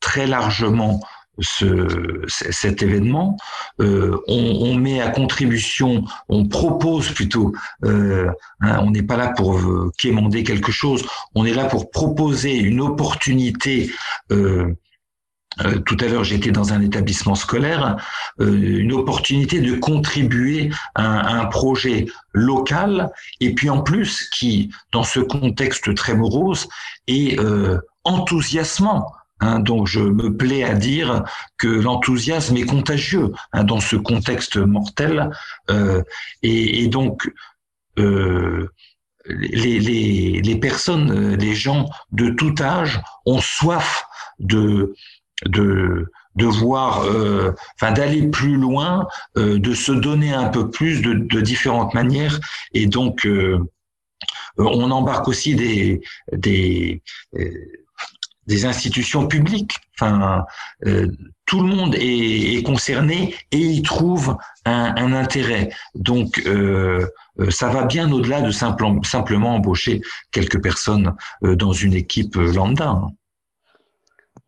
très 0.00 0.26
largement 0.26 1.02
ce, 1.38 2.22
cet 2.26 2.82
événement. 2.82 3.36
Euh, 3.80 4.18
on, 4.28 4.56
on, 4.60 4.74
met 4.74 5.00
à 5.00 5.10
contribution, 5.10 6.04
on 6.28 6.46
propose 6.46 7.10
plutôt, 7.10 7.52
euh, 7.84 8.30
hein, 8.60 8.80
on 8.82 8.90
n'est 8.90 9.02
pas 9.02 9.16
là 9.16 9.28
pour 9.28 9.58
euh, 9.58 9.90
quémander 9.98 10.42
quelque 10.42 10.72
chose, 10.72 11.04
on 11.34 11.44
est 11.44 11.54
là 11.54 11.64
pour 11.64 11.90
proposer 11.90 12.56
une 12.56 12.80
opportunité. 12.80 13.90
Euh, 14.30 14.74
euh 15.60 15.78
tout 15.80 15.96
à 16.00 16.06
l'heure, 16.06 16.24
j'étais 16.24 16.50
dans 16.50 16.72
un 16.72 16.80
établissement 16.80 17.34
scolaire, 17.34 17.96
une 18.38 18.92
opportunité 18.92 19.60
de 19.60 19.74
contribuer 19.76 20.70
à 20.94 21.38
un, 21.38 21.46
projet 21.46 22.06
local, 22.32 23.10
et 23.40 23.54
puis 23.54 23.68
en 23.68 23.82
plus 23.82 24.28
qui, 24.30 24.70
dans 24.92 25.04
ce 25.04 25.20
contexte 25.20 25.94
très 25.94 26.14
morose, 26.14 26.68
est 27.06 27.38
enthousiasmant 28.04 29.12
Hein, 29.42 29.58
donc 29.58 29.88
je 29.88 29.98
me 29.98 30.36
plais 30.36 30.62
à 30.62 30.74
dire 30.74 31.24
que 31.58 31.66
l'enthousiasme 31.66 32.56
est 32.56 32.64
contagieux 32.64 33.32
hein, 33.52 33.64
dans 33.64 33.80
ce 33.80 33.96
contexte 33.96 34.56
mortel. 34.56 35.30
Euh, 35.68 36.02
et, 36.44 36.84
et, 36.84 36.86
donc 36.86 37.28
euh, 37.98 38.68
les, 39.26 39.80
les, 39.80 40.40
les, 40.40 40.56
personnes, 40.56 41.34
les 41.34 41.56
gens 41.56 41.90
de 42.12 42.30
tout 42.30 42.54
âge 42.60 43.00
ont 43.26 43.40
soif 43.40 44.04
de 44.38 44.94
de 45.46 46.10
de 46.34 46.46
voir, 46.46 47.04
euh, 47.04 47.52
enfin 47.74 47.92
d'aller 47.92 48.26
plus 48.28 48.56
loin, 48.56 49.06
euh, 49.36 49.58
de 49.58 49.74
se 49.74 49.92
donner 49.92 50.32
un 50.32 50.48
peu 50.48 50.70
plus 50.70 51.02
de, 51.02 51.12
de 51.12 51.40
différentes 51.42 51.92
manières, 51.92 52.40
et 52.72 52.86
donc 52.86 53.26
euh, 53.26 53.58
on 54.56 54.90
embarque 54.90 55.28
aussi 55.28 55.54
des 55.54 56.00
des 56.32 57.02
des 58.46 58.64
institutions 58.64 59.26
publiques. 59.26 59.76
Enfin, 59.98 60.44
euh, 60.86 61.08
tout 61.46 61.60
le 61.60 61.68
monde 61.68 61.94
est, 61.94 62.56
est, 62.56 62.62
concerné 62.62 63.34
et 63.50 63.58
y 63.58 63.82
trouve 63.82 64.36
un, 64.64 64.94
un 64.96 65.12
intérêt. 65.12 65.70
Donc, 65.94 66.42
euh, 66.46 67.06
euh 67.38 67.50
ça 67.50 67.68
va 67.68 67.84
bien 67.84 68.10
au-delà 68.10 68.40
de 68.40 68.50
simplement, 68.50 69.02
simplement 69.02 69.54
embaucher 69.54 70.00
quelques 70.30 70.62
personnes 70.62 71.14
euh, 71.44 71.56
dans 71.56 71.72
une 71.72 71.94
équipe 71.94 72.36
euh, 72.36 72.52
lambda. 72.52 73.00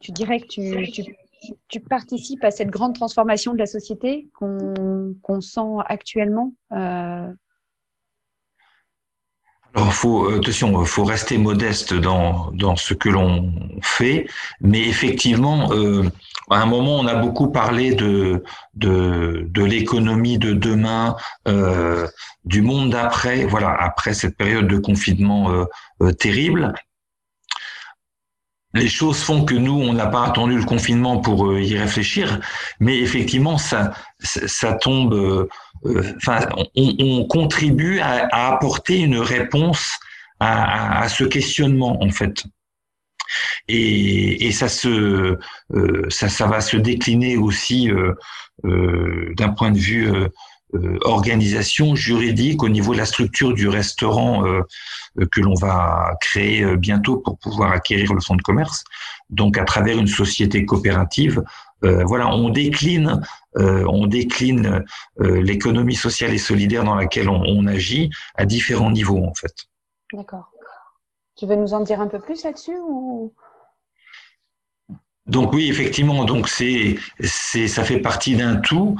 Tu 0.04 0.12
dirais 0.12 0.38
que 0.38 0.46
tu, 0.46 1.80
participes 1.80 2.44
à 2.44 2.50
cette 2.50 2.68
grande 2.68 2.94
transformation 2.94 3.54
de 3.54 3.58
la 3.58 3.66
société 3.66 4.28
qu'on 4.34 5.14
qu 5.22 5.40
sent 5.40 5.78
actuellement 5.86 6.52
euh, 6.72 7.32
alors, 9.76 9.92
faut, 9.92 10.30
euh, 10.30 10.38
attention, 10.38 10.84
faut 10.84 11.04
rester 11.04 11.36
modeste 11.36 11.94
dans, 11.94 12.76
ce 12.76 12.94
que 12.94 13.08
l'on 13.08 13.52
fait, 13.82 14.28
mais 14.60 14.86
effectivement, 14.86 15.72
euh, 15.72 16.04
à 16.48 16.62
un 16.62 16.66
moment, 16.66 17.00
on 17.00 17.06
a 17.08 17.16
beaucoup 17.16 17.48
parlé 17.48 17.94
de, 17.94 18.44
l'économie 19.56 20.38
de 20.38 20.52
demain, 20.52 21.16
euh, 21.48 22.06
du 22.44 22.62
monde 22.62 22.90
d'après, 22.90 23.46
voilà, 23.46 23.74
après 23.80 24.14
cette 24.14 24.36
période 24.36 24.68
de 24.68 24.78
confinement 24.78 25.66
terrible 26.18 26.72
les 28.74 28.88
choses 28.88 29.22
font 29.22 29.44
que 29.44 29.54
nous, 29.54 29.72
on 29.72 29.92
n'a 29.92 30.06
pas 30.06 30.26
attendu 30.26 30.56
le 30.56 30.64
confinement 30.64 31.18
pour 31.18 31.46
euh, 31.46 31.62
y 31.62 31.78
réfléchir, 31.78 32.40
mais 32.80 32.98
effectivement, 32.98 33.56
ça, 33.56 33.92
ça 34.20 34.72
tombe. 34.74 35.14
Euh, 35.14 35.48
enfin, 36.16 36.40
on, 36.76 36.94
on, 36.98 37.26
contribue 37.26 38.00
à, 38.00 38.48
apporter 38.52 39.00
une 39.00 39.18
réponse 39.18 39.98
à, 40.40 41.08
ce 41.08 41.24
questionnement, 41.24 42.02
en 42.02 42.10
fait. 42.10 42.44
Et, 43.68 44.46
et 44.46 44.52
ça 44.52 44.68
se, 44.68 45.38
euh, 45.74 46.06
ça, 46.10 46.28
ça 46.28 46.46
va 46.46 46.60
se 46.60 46.76
décliner 46.76 47.36
aussi 47.36 47.90
d'un 48.62 49.48
point 49.50 49.70
de 49.70 49.78
vue 49.78 50.10
euh, 50.10 50.28
organisation 51.02 51.94
juridique 51.94 52.62
au 52.62 52.68
niveau 52.68 52.92
de 52.92 52.98
la 52.98 53.06
structure 53.06 53.54
du 53.54 53.68
restaurant 53.68 54.46
euh, 54.46 54.60
euh, 55.18 55.26
que 55.26 55.40
l'on 55.40 55.54
va 55.54 56.16
créer 56.20 56.76
bientôt 56.76 57.18
pour 57.18 57.38
pouvoir 57.38 57.72
acquérir 57.72 58.12
le 58.14 58.20
fonds 58.20 58.36
de 58.36 58.42
commerce. 58.42 58.84
Donc 59.30 59.58
à 59.58 59.64
travers 59.64 59.98
une 59.98 60.06
société 60.06 60.64
coopérative, 60.64 61.42
voilà, 61.82 62.28
on 62.28 62.48
décline, 62.48 63.20
on 63.56 64.06
décline 64.06 64.82
l'économie 65.18 65.94
sociale 65.94 66.32
et 66.32 66.38
solidaire 66.38 66.82
dans 66.82 66.94
laquelle 66.94 67.28
on, 67.28 67.42
on 67.42 67.66
agit 67.66 68.08
à 68.36 68.46
différents 68.46 68.90
niveaux 68.90 69.22
en 69.22 69.34
fait. 69.34 69.54
D'accord. 70.14 70.50
Tu 71.36 71.46
veux 71.46 71.56
nous 71.56 71.74
en 71.74 71.80
dire 71.80 72.00
un 72.00 72.06
peu 72.06 72.20
plus 72.20 72.42
là-dessus 72.44 72.78
ou? 72.88 73.34
Donc 75.26 75.52
oui, 75.52 75.68
effectivement, 75.68 76.24
donc 76.24 76.48
c'est 76.48 76.96
c'est 77.20 77.66
ça 77.66 77.82
fait 77.82 77.98
partie 77.98 78.36
d'un 78.36 78.56
tout. 78.56 78.96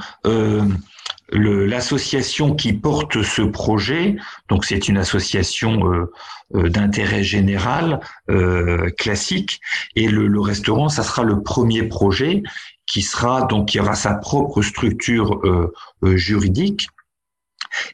Euh, 1.75 1.85
l'association 1.85 2.55
qui 2.55 2.73
porte 2.73 3.21
ce 3.21 3.41
projet, 3.41 4.15
donc 4.49 4.65
c'est 4.65 4.87
une 4.87 4.97
association 4.97 5.91
euh, 5.91 6.11
euh, 6.55 6.69
d'intérêt 6.69 7.23
général 7.23 7.99
euh, 8.29 8.89
classique, 8.97 9.59
et 9.95 10.07
le, 10.07 10.27
le, 10.27 10.39
restaurant, 10.39 10.89
ça 10.89 11.03
sera 11.03 11.23
le 11.23 11.43
premier 11.43 11.83
projet 11.83 12.43
qui 12.87 13.01
sera 13.01 13.43
donc 13.43 13.69
qui 13.69 13.79
aura 13.79 13.95
sa 13.95 14.13
propre 14.13 14.61
structure 14.61 15.39
euh, 15.43 15.73
euh, 16.03 16.15
juridique. 16.15 16.87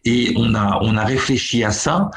Et 0.06 0.34
on 0.38 0.54
a 0.54 0.78
on 0.84 0.96
a 0.96 1.04
réfléchi 1.04 1.63
à 1.63 1.72
ça 1.72 2.12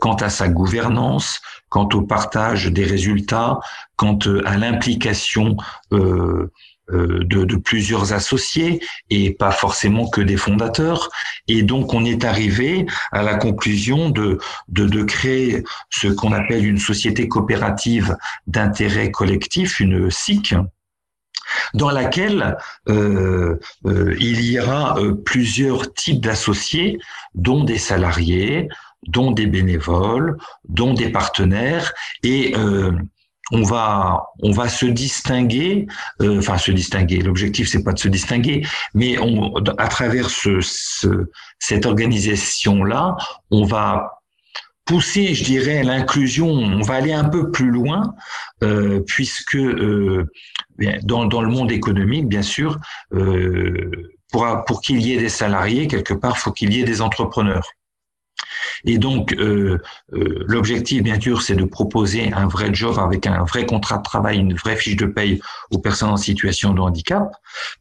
quant 0.00 0.16
à 0.16 0.30
sa 0.30 0.48
gouvernance, 0.48 1.40
quant 1.68 1.88
au 1.92 2.02
partage 2.02 2.66
des 2.66 2.84
résultats, 2.84 3.60
quant 3.94 4.18
à 4.44 4.56
l'implication 4.56 5.56
euh, 5.92 5.96
euh, 5.96 6.50
de, 6.92 7.44
de, 7.44 7.56
plusieurs 7.56 8.12
associés 8.12 8.80
et 9.08 9.32
pas 9.32 9.50
forcément 9.50 10.08
que 10.08 10.20
des 10.20 10.36
fondateurs. 10.36 11.08
Et 11.48 11.62
donc 11.62 11.94
on 11.94 12.04
est 12.04 12.24
arrivé 12.24 12.86
à 13.10 13.22
la 13.22 13.36
conclusion 13.36 14.10
de, 14.10 14.38
de, 14.68 14.86
de 14.86 15.02
créer 15.02 15.62
ce 15.90 16.08
qu'on 16.08 16.32
appelle 16.32 16.66
une 16.66 16.78
société 16.78 17.26
coopérative 17.28 18.16
d'intérêt 18.46 19.10
collectif, 19.10 19.80
une 19.80 20.10
SIC, 20.10 20.54
dans 21.74 21.90
laquelle 21.90 22.56
euh, 22.88 23.58
euh, 23.86 24.16
il 24.18 24.44
y 24.44 24.58
aura 24.58 24.98
euh, 24.98 25.14
plusieurs 25.14 25.92
types 25.94 26.20
d'associés, 26.20 26.98
dont 27.34 27.64
des 27.64 27.78
salariés, 27.78 28.68
dont 29.06 29.32
des 29.32 29.46
bénévoles, 29.46 30.38
dont 30.68 30.94
des 30.94 31.10
partenaires, 31.10 31.92
et 32.22 32.54
euh, 32.56 32.92
on 33.52 33.62
va 33.62 34.24
on 34.40 34.52
va 34.52 34.68
se 34.68 34.86
distinguer, 34.86 35.86
euh, 36.22 36.38
enfin 36.38 36.58
se 36.58 36.72
distinguer. 36.72 37.18
L'objectif 37.18 37.68
c'est 37.68 37.82
pas 37.82 37.92
de 37.92 37.98
se 37.98 38.08
distinguer, 38.08 38.66
mais 38.94 39.18
on, 39.18 39.54
à 39.78 39.88
travers 39.88 40.30
ce, 40.30 40.60
ce 40.60 41.30
cette 41.58 41.86
organisation 41.86 42.84
là, 42.84 43.16
on 43.50 43.64
va 43.64 44.20
pousser, 44.84 45.34
je 45.34 45.44
dirais, 45.44 45.82
l'inclusion. 45.82 46.48
On 46.48 46.82
va 46.82 46.94
aller 46.94 47.12
un 47.12 47.24
peu 47.24 47.50
plus 47.50 47.70
loin, 47.70 48.14
euh, 48.62 49.00
puisque 49.06 49.56
euh, 49.56 50.30
dans 51.02 51.26
dans 51.26 51.42
le 51.42 51.48
monde 51.48 51.72
économique, 51.72 52.28
bien 52.28 52.42
sûr, 52.42 52.78
euh, 53.12 53.90
pour 54.30 54.46
pour 54.66 54.80
qu'il 54.80 55.00
y 55.02 55.12
ait 55.14 55.18
des 55.18 55.28
salariés 55.28 55.86
quelque 55.86 56.14
part, 56.14 56.38
faut 56.38 56.52
qu'il 56.52 56.72
y 56.72 56.80
ait 56.80 56.84
des 56.84 57.00
entrepreneurs. 57.00 57.68
Et 58.84 58.98
donc, 58.98 59.32
euh, 59.34 59.78
euh, 60.12 60.44
l'objectif, 60.46 61.02
bien 61.02 61.20
sûr, 61.20 61.42
c'est 61.42 61.56
de 61.56 61.64
proposer 61.64 62.32
un 62.32 62.46
vrai 62.46 62.72
job 62.72 62.98
avec 62.98 63.26
un 63.26 63.44
vrai 63.44 63.66
contrat 63.66 63.98
de 63.98 64.02
travail, 64.02 64.38
une 64.38 64.54
vraie 64.54 64.76
fiche 64.76 64.96
de 64.96 65.06
paye 65.06 65.40
aux 65.70 65.78
personnes 65.78 66.10
en 66.10 66.16
situation 66.16 66.74
de 66.74 66.80
handicap. 66.80 67.30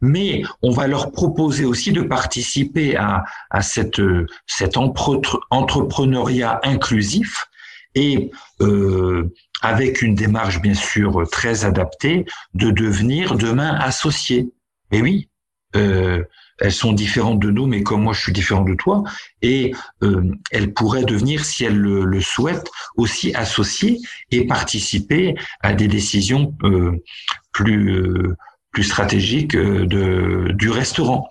Mais 0.02 0.44
on 0.62 0.72
va 0.72 0.88
leur 0.88 1.12
proposer 1.12 1.66
aussi 1.66 1.92
de 1.92 2.02
participer 2.02 2.96
à, 2.96 3.24
à 3.50 3.62
cette, 3.62 4.02
cet 4.48 4.78
entrepreneuriat 4.78 6.60
inclusif 6.64 7.48
et 7.96 8.32
euh, 8.62 9.32
avec 9.62 10.02
une 10.02 10.16
démarche, 10.16 10.62
bien 10.62 10.74
sûr, 10.74 11.28
très 11.32 11.66
adaptée, 11.66 12.26
de 12.54 12.72
devenir 12.72 13.36
demain 13.36 13.76
associé. 13.76 14.52
Et 14.92 15.02
oui, 15.02 15.30
euh, 15.76 16.24
elles 16.64 16.72
sont 16.72 16.94
différentes 16.94 17.40
de 17.40 17.52
nous, 17.52 17.68
mais 17.68 17.84
comme 17.84 18.04
moi 18.04 18.14
je 18.14 18.22
suis 18.22 18.32
différent 18.34 18.64
de 18.64 18.74
toi, 18.74 19.04
et 19.42 19.74
euh, 20.02 20.24
elles 20.50 20.74
pourraient 20.74 21.04
devenir, 21.04 21.46
si 21.46 21.66
elles 21.66 21.78
le, 21.78 22.06
le, 22.06 22.22
souhaitent, 22.22 22.72
aussi 22.96 23.36
associées 23.36 24.00
et 24.32 24.48
participer 24.48 25.36
à 25.62 25.74
des 25.74 25.88
décisions 25.88 26.56
euh, 26.64 27.04
plus 27.52 27.92
euh, 27.92 28.36
plus 28.72 28.84
stratégiques 28.84 29.56
euh, 29.56 29.86
de, 29.86 30.52
du 30.54 30.70
restaurant. 30.70 31.30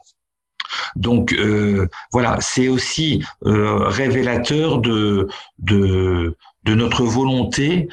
Donc 0.94 1.32
euh, 1.32 1.88
voilà, 2.12 2.38
c'est 2.40 2.68
aussi 2.68 3.24
révélateur 3.40 4.78
de, 4.78 5.28
de 5.58 6.36
de 6.64 6.74
notre 6.74 7.04
volonté 7.04 7.88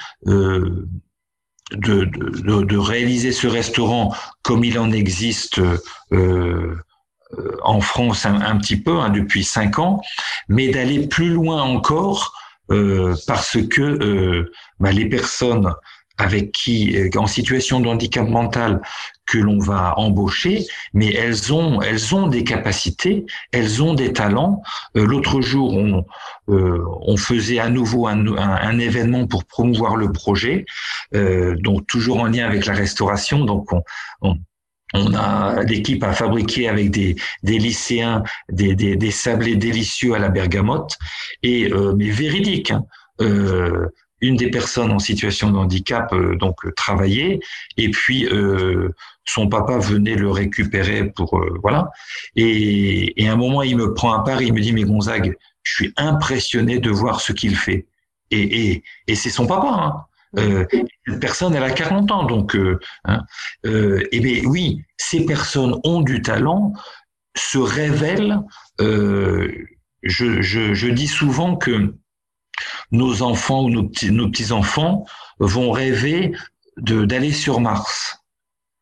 de, 1.71 2.05
de, 2.05 2.63
de, 2.63 2.77
réaliser 2.77 3.31
ce 3.31 3.47
restaurant 3.47 4.13
comme 4.41 4.63
il 4.63 4.79
en 4.79 4.91
existe 4.91 5.59
euh, 5.59 5.77
euh, 6.13 6.75
en 7.63 7.81
France 7.81 8.25
un, 8.25 8.41
un 8.41 8.57
petit 8.57 8.77
peu 8.77 8.99
hein, 8.99 9.09
depuis 9.09 9.43
cinq 9.43 9.79
ans, 9.79 10.01
mais 10.47 10.69
d'aller 10.69 11.07
plus 11.07 11.29
loin 11.29 11.61
encore 11.61 12.33
euh, 12.71 13.15
parce 13.27 13.57
que 13.69 13.81
euh, 13.81 14.51
bah, 14.79 14.91
les 14.91 15.07
personnes 15.07 15.73
avec 16.17 16.51
qui, 16.51 16.97
en 17.15 17.27
situation 17.27 17.79
de 17.79 17.87
handicap 17.87 18.27
mental, 18.27 18.81
que 19.25 19.37
l'on 19.37 19.57
va 19.57 19.97
embaucher, 19.97 20.65
mais 20.93 21.13
elles 21.13 21.53
ont, 21.53 21.81
elles 21.81 22.13
ont 22.13 22.27
des 22.27 22.43
capacités, 22.43 23.25
elles 23.53 23.81
ont 23.81 23.93
des 23.93 24.11
talents. 24.11 24.61
L'autre 24.95 25.39
jour, 25.39 25.73
on, 25.77 26.05
on 26.47 27.15
faisait 27.15 27.59
à 27.59 27.69
nouveau 27.69 28.05
un, 28.07 28.35
un, 28.35 28.79
événement 28.79 29.27
pour 29.27 29.45
promouvoir 29.45 29.95
le 29.95 30.11
projet, 30.11 30.65
donc 31.13 31.87
toujours 31.87 32.19
en 32.19 32.25
lien 32.25 32.45
avec 32.45 32.65
la 32.65 32.73
restauration. 32.73 33.45
Donc 33.45 33.71
on, 33.71 33.81
on 34.21 34.35
on 34.93 35.13
a 35.13 35.63
l'équipe 35.63 36.03
à 36.03 36.13
fabriquer 36.13 36.67
avec 36.67 36.91
des, 36.91 37.15
des 37.43 37.59
lycéens 37.59 38.23
des, 38.49 38.75
des, 38.75 38.95
des, 38.95 39.11
sablés 39.11 39.55
délicieux 39.55 40.13
à 40.13 40.19
la 40.19 40.29
bergamote 40.29 40.97
et 41.43 41.71
euh, 41.71 41.93
mais 41.95 42.09
véridique. 42.09 42.71
Hein. 42.71 42.85
Euh, 43.21 43.87
une 44.21 44.35
des 44.35 44.49
personnes 44.49 44.91
en 44.91 44.99
situation 44.99 45.49
de 45.49 45.57
handicap 45.57 46.11
euh, 46.11 46.35
donc 46.35 46.57
travaillait 46.75 47.39
et 47.77 47.89
puis 47.89 48.27
son 49.25 49.47
papa 49.47 49.77
venait 49.77 50.15
le 50.15 50.29
récupérer 50.29 51.05
pour 51.11 51.41
voilà 51.61 51.89
et, 52.35 53.21
et 53.21 53.29
à 53.29 53.33
un 53.33 53.35
moment 53.35 53.61
il 53.61 53.77
me 53.77 53.93
prend 53.93 54.13
à 54.13 54.23
part 54.23 54.41
il 54.41 54.53
me 54.53 54.59
dit 54.59 54.73
mais 54.73 54.83
Gonzague 54.83 55.37
je 55.63 55.73
suis 55.73 55.93
impressionné 55.95 56.79
de 56.79 56.89
voir 56.89 57.21
ce 57.21 57.31
qu'il 57.31 57.55
fait 57.55 57.85
et, 58.31 58.71
et, 58.71 58.83
et 59.07 59.15
c'est 59.15 59.29
son 59.29 59.47
papa 59.47 59.69
hein. 59.69 60.05
Euh, 60.37 60.65
cette 61.07 61.19
personne, 61.19 61.55
elle 61.55 61.63
a 61.63 61.71
40 61.71 62.11
ans, 62.11 62.23
donc, 62.23 62.55
euh, 62.55 62.79
hein, 63.05 63.23
euh, 63.65 64.07
eh 64.11 64.19
bien, 64.19 64.43
oui, 64.45 64.83
ces 64.97 65.25
personnes 65.25 65.79
ont 65.83 66.01
du 66.01 66.21
talent, 66.21 66.73
se 67.35 67.57
révèlent. 67.57 68.39
Euh, 68.79 69.51
je, 70.03 70.41
je, 70.41 70.73
je, 70.73 70.87
dis 70.87 71.07
souvent 71.07 71.55
que 71.55 71.95
nos 72.91 73.21
enfants 73.21 73.63
ou 73.63 73.69
nos 73.69 73.83
petits, 73.83 74.11
nos 74.11 74.29
petits 74.29 74.51
enfants 74.51 75.05
vont 75.39 75.71
rêver 75.71 76.31
d'aller 76.77 77.31
sur 77.31 77.59
Mars. 77.59 78.19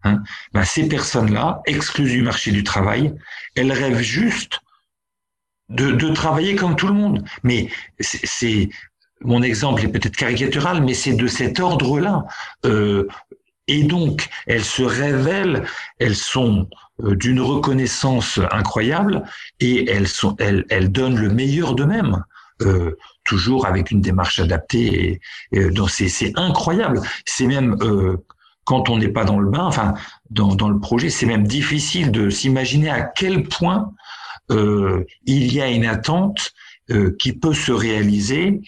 Hein. 0.04 0.22
Ben, 0.54 0.64
ces 0.64 0.88
personnes-là, 0.88 1.62
exclues 1.66 2.10
du 2.10 2.22
marché 2.22 2.52
du 2.52 2.64
travail, 2.64 3.14
elles 3.56 3.72
rêvent 3.72 4.02
juste 4.02 4.60
de, 5.70 5.92
de 5.92 6.10
travailler 6.14 6.56
comme 6.56 6.76
tout 6.76 6.88
le 6.88 6.94
monde. 6.94 7.26
Mais 7.44 7.70
c'est 8.00 8.70
mon 9.22 9.42
exemple 9.42 9.84
est 9.84 9.90
peut-être 9.90 10.16
caricatural, 10.16 10.84
mais 10.84 10.94
c'est 10.94 11.14
de 11.14 11.28
cet 11.28 11.60
ordre-là. 11.60 12.26
Euh, 12.66 13.08
et 13.68 13.84
donc, 13.84 14.30
elles 14.46 14.64
se 14.64 14.84
révèlent, 14.84 15.64
elles 16.00 16.16
sont 16.16 16.68
euh, 17.04 17.16
d'une 17.16 17.42
reconnaissance 17.42 18.40
incroyable 18.52 19.24
et 19.60 19.90
elles, 19.90 20.08
sont, 20.08 20.36
elles, 20.40 20.66
elles 20.70 20.92
donnent 20.92 21.20
le 21.20 21.30
meilleur 21.30 21.76
d'eux-mêmes. 21.76 22.24
Euh, 22.64 22.98
toujours 23.24 23.68
avec 23.68 23.92
une 23.92 24.02
démarche 24.02 24.40
adaptée. 24.40 25.20
Et, 25.52 25.60
et 25.60 26.10
c'est 26.10 26.32
incroyable. 26.36 27.02
C'est 27.26 27.46
même 27.46 27.78
euh, 27.82 28.18
quand 28.64 28.90
on 28.90 28.98
n'est 28.98 29.10
pas 29.10 29.26
dans 29.26 29.40
le 29.40 29.50
bain, 29.50 29.66
enfin 29.66 29.94
dans, 30.30 30.56
dans 30.56 30.70
le 30.70 30.80
projet, 30.80 31.10
c'est 31.10 31.26
même 31.26 31.46
difficile 31.46 32.12
de 32.12 32.30
s'imaginer 32.30 32.90
à 32.90 33.02
quel 33.02 33.44
point 33.44 33.94
euh, 34.50 35.04
il 35.26 35.54
y 35.54 35.62
a 35.62 35.70
une 35.70 35.86
attente 35.86 36.54
euh, 36.90 37.16
qui 37.20 37.34
peut 37.34 37.54
se 37.54 37.72
réaliser 37.72 38.62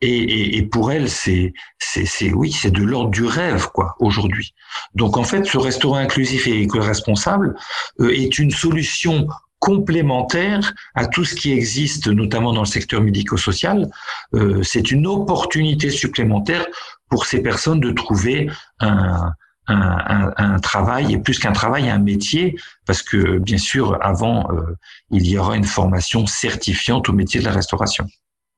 et, 0.00 0.08
et, 0.08 0.56
et, 0.56 0.62
pour 0.62 0.92
elle, 0.92 1.10
c'est, 1.10 1.52
c'est, 1.78 2.32
oui, 2.32 2.52
c'est 2.52 2.70
de 2.70 2.82
l'ordre 2.82 3.10
du 3.10 3.24
rêve, 3.24 3.68
quoi, 3.72 3.96
aujourd'hui. 3.98 4.54
Donc, 4.94 5.16
en 5.16 5.24
fait, 5.24 5.44
ce 5.44 5.58
restaurant 5.58 5.96
inclusif 5.96 6.46
et 6.46 6.62
éco-responsable 6.62 7.54
euh, 8.00 8.10
est 8.10 8.38
une 8.38 8.50
solution 8.50 9.28
complémentaire 9.58 10.72
à 10.94 11.06
tout 11.06 11.24
ce 11.24 11.34
qui 11.34 11.52
existe, 11.52 12.08
notamment 12.08 12.52
dans 12.52 12.62
le 12.62 12.66
secteur 12.66 13.02
médico-social. 13.02 13.88
Euh, 14.34 14.62
c'est 14.62 14.90
une 14.90 15.06
opportunité 15.06 15.90
supplémentaire 15.90 16.66
pour 17.10 17.26
ces 17.26 17.42
personnes 17.42 17.80
de 17.80 17.90
trouver 17.90 18.48
un, 18.78 19.32
un, 19.66 20.32
un, 20.36 20.58
travail, 20.60 21.12
et 21.12 21.18
plus 21.18 21.38
qu'un 21.38 21.52
travail, 21.52 21.90
un 21.90 21.98
métier, 21.98 22.56
parce 22.86 23.02
que 23.02 23.38
bien 23.38 23.58
sûr, 23.58 23.98
avant, 24.00 24.50
euh, 24.50 24.76
il 25.10 25.26
y 25.26 25.36
aura 25.38 25.56
une 25.56 25.64
formation 25.64 26.26
certifiante 26.26 27.08
au 27.08 27.12
métier 27.12 27.40
de 27.40 27.44
la 27.44 27.52
restauration. 27.52 28.06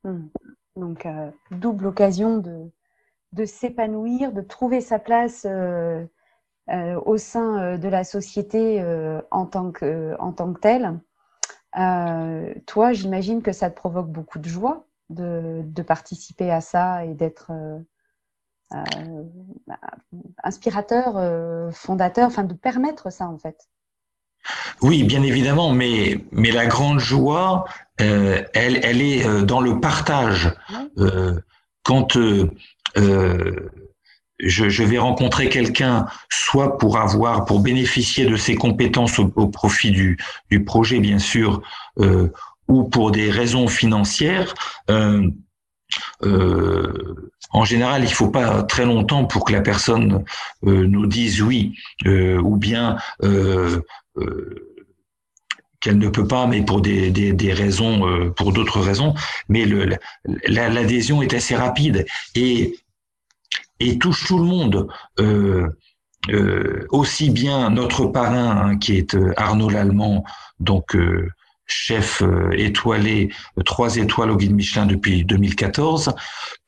Mmh. 0.04 0.18
Donc, 0.76 1.06
euh, 1.06 1.30
double 1.50 1.86
occasion 1.86 2.38
de, 2.38 2.70
de 3.32 3.44
s'épanouir, 3.44 4.32
de 4.32 4.40
trouver 4.40 4.80
sa 4.80 4.98
place 4.98 5.46
euh, 5.46 6.04
euh, 6.70 7.00
au 7.04 7.18
sein 7.18 7.78
de 7.78 7.88
la 7.88 8.04
société 8.04 8.82
en, 9.30 9.46
tant 9.46 9.72
que, 9.72 10.16
en 10.18 10.32
tant 10.32 10.52
que 10.52 10.60
telle. 10.60 11.00
toi, 12.66 12.92
j'imagine 12.92 13.42
que 13.42 13.52
ça 13.52 13.70
te 13.70 13.76
provoque 13.76 14.10
beaucoup 14.10 14.38
de 14.38 14.48
joie 14.48 14.86
de, 15.10 15.62
de 15.64 15.82
participer 15.82 16.50
à 16.50 16.60
ça 16.60 17.04
et 17.04 17.14
d'être 17.14 17.52
inspirateur, 20.42 21.72
fondateur, 21.74 22.26
enfin 22.26 22.44
de 22.44 22.54
permettre 22.54 23.10
ça 23.10 23.26
en 23.28 23.38
fait. 23.38 23.68
Oui, 24.80 25.04
bien 25.04 25.22
évidemment, 25.22 25.72
mais, 25.72 26.24
mais 26.32 26.50
la 26.50 26.66
grande 26.66 26.98
joie, 26.98 27.64
euh, 28.00 28.42
elle, 28.54 28.80
elle 28.82 29.00
est 29.00 29.26
euh, 29.26 29.42
dans 29.42 29.60
le 29.60 29.80
partage. 29.80 30.52
Euh, 30.98 31.38
quand 31.84 32.16
euh, 32.16 32.50
je, 34.38 34.68
je, 34.68 34.82
vais 34.82 34.98
rencontrer 34.98 35.48
quelqu'un, 35.48 36.06
soit 36.28 36.78
pour 36.78 36.98
avoir, 36.98 37.44
pour 37.44 37.60
bénéficier 37.60 38.26
de 38.26 38.36
ses 38.36 38.56
compétences 38.56 39.18
au, 39.18 39.32
au 39.36 39.46
profit 39.48 39.90
du, 39.90 40.18
du, 40.50 40.64
projet, 40.64 40.98
bien 40.98 41.18
sûr, 41.18 41.62
ou 42.68 42.84
pour 42.84 43.10
des 43.10 43.30
raisons 43.30 43.68
financières, 43.68 44.54
en 46.22 47.64
général, 47.64 48.04
il 48.04 48.12
faut 48.12 48.30
pas 48.30 48.62
très 48.62 48.84
longtemps 48.84 49.24
pour 49.24 49.44
que 49.44 49.52
la 49.52 49.60
personne 49.60 50.24
nous 50.62 51.06
dise 51.06 51.42
oui, 51.42 51.74
ou 52.06 52.56
bien 52.56 52.96
qu'elle 55.82 55.98
ne 55.98 56.08
peut 56.08 56.26
pas, 56.26 56.46
mais 56.46 56.62
pour 56.62 56.80
des, 56.80 57.52
raisons, 57.52 58.08
euh, 58.08 58.30
pour 58.30 58.52
d'autres 58.52 58.80
raisons. 58.80 59.14
Mais 59.48 59.66
l'adhésion 60.46 61.20
est 61.20 61.34
assez 61.34 61.56
rapide 61.56 62.06
et, 62.34 62.78
touche 64.00 64.26
tout 64.26 64.38
le 64.38 64.44
monde. 64.44 64.86
Euh, 65.18 65.68
euh, 66.30 66.86
aussi 66.90 67.30
bien 67.30 67.68
notre 67.70 68.06
parrain, 68.06 68.56
hein, 68.56 68.78
qui 68.78 68.96
est 68.96 69.16
euh, 69.16 69.32
Arnaud 69.36 69.68
Lallemand, 69.68 70.22
donc 70.60 70.94
euh, 70.94 71.28
chef 71.72 72.22
euh, 72.22 72.50
étoilé, 72.52 73.30
trois 73.64 73.96
étoiles 73.96 74.30
au 74.30 74.36
guide 74.36 74.54
Michelin 74.54 74.86
depuis 74.86 75.24
2014, 75.24 76.14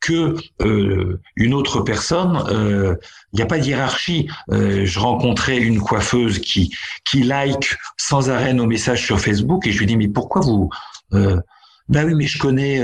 que 0.01 0.35
euh, 0.63 1.21
une 1.37 1.55
autre 1.55 1.81
personne. 1.81 2.43
Euh, 2.49 2.97
il 3.33 3.37
n'y 3.37 3.43
a 3.43 3.47
pas 3.47 3.59
de 3.59 3.65
hiérarchie. 3.65 4.29
je 4.49 4.99
rencontrais 4.99 5.59
une 5.59 5.81
coiffeuse 5.81 6.39
qui 6.39 6.73
qui 7.05 7.25
like 7.25 7.77
sans 7.97 8.31
arrêt 8.31 8.55
nos 8.55 8.67
messages 8.67 9.05
sur 9.05 9.19
Facebook 9.19 9.67
et 9.67 9.73
je 9.73 9.79
lui 9.81 9.87
dis 9.87 9.97
mais 9.97 10.07
pourquoi 10.07 10.41
vous 10.41 10.71
ben 11.11 12.07
oui, 12.07 12.15
mais 12.15 12.27
je 12.27 12.39
connais 12.39 12.83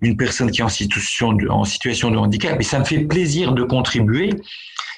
une 0.00 0.16
personne 0.16 0.50
qui 0.50 0.60
est 0.60 0.64
en 0.64 0.70
situation, 0.70 1.34
de, 1.34 1.48
en 1.48 1.64
situation 1.64 2.10
de 2.10 2.16
handicap 2.16 2.58
et 2.58 2.64
ça 2.64 2.78
me 2.78 2.84
fait 2.84 3.00
plaisir 3.00 3.52
de 3.52 3.62
contribuer. 3.62 4.30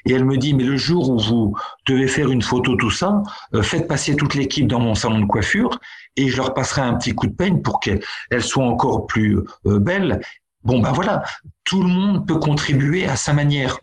Et 0.05 0.13
elle 0.13 0.25
me 0.25 0.37
dit, 0.37 0.55
mais 0.55 0.65
le 0.65 0.77
jour 0.77 1.11
où 1.11 1.19
vous 1.19 1.57
devez 1.87 2.09
faire 2.09 2.31
une 2.31 2.43
photo, 2.43 2.77
tout 2.77 2.91
ça, 2.91 3.23
faites 3.63 3.87
passer 3.87 4.17
toute 4.17 4.35
l'équipe 4.35 4.67
dans 4.67 4.81
mon 4.81 4.95
salon 4.95 5.21
de 5.21 5.27
coiffure 5.27 5.79
et 6.17 6.29
je 6.29 6.37
leur 6.37 6.55
passerai 6.55 6.83
un 6.83 6.95
petit 6.95 7.15
coup 7.15 7.27
de 7.27 7.35
peigne 7.35 7.63
pour 7.63 7.81
qu'elles 7.81 8.03
soient 8.41 8.67
encore 8.67 9.07
plus 9.07 9.39
euh, 9.67 9.79
belles. 9.79 10.21
Bon, 10.65 10.81
ben 10.81 10.93
voilà, 10.93 11.23
tout 11.65 11.83
le 11.83 11.89
monde 11.89 12.27
peut 12.27 12.39
contribuer 12.39 13.07
à 13.07 13.17
sa 13.17 13.33
manière. 13.33 13.79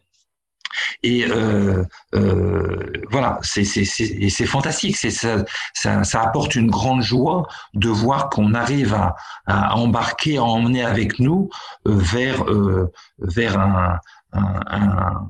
Et 1.04 1.26
euh, 1.26 1.84
euh, 2.14 2.92
voilà, 3.10 3.40
c'est 3.42 4.46
fantastique. 4.46 4.98
Ça, 4.98 5.44
ça, 5.74 6.04
ça, 6.04 6.22
apporte 6.22 6.56
une 6.56 6.70
grande 6.70 7.02
joie 7.02 7.48
de 7.74 7.90
voir 7.90 8.30
qu'on 8.30 8.54
arrive 8.54 8.94
à, 8.94 9.16
à, 9.46 9.76
embarquer, 9.76 10.38
à 10.38 10.44
emmener 10.44 10.84
avec 10.84 11.20
nous 11.20 11.50
euh, 11.88 11.96
vers 11.96 12.44
euh, 12.50 12.92
vers 13.20 13.60
un, 13.60 14.00
un, 14.34 14.60
un, 14.68 15.28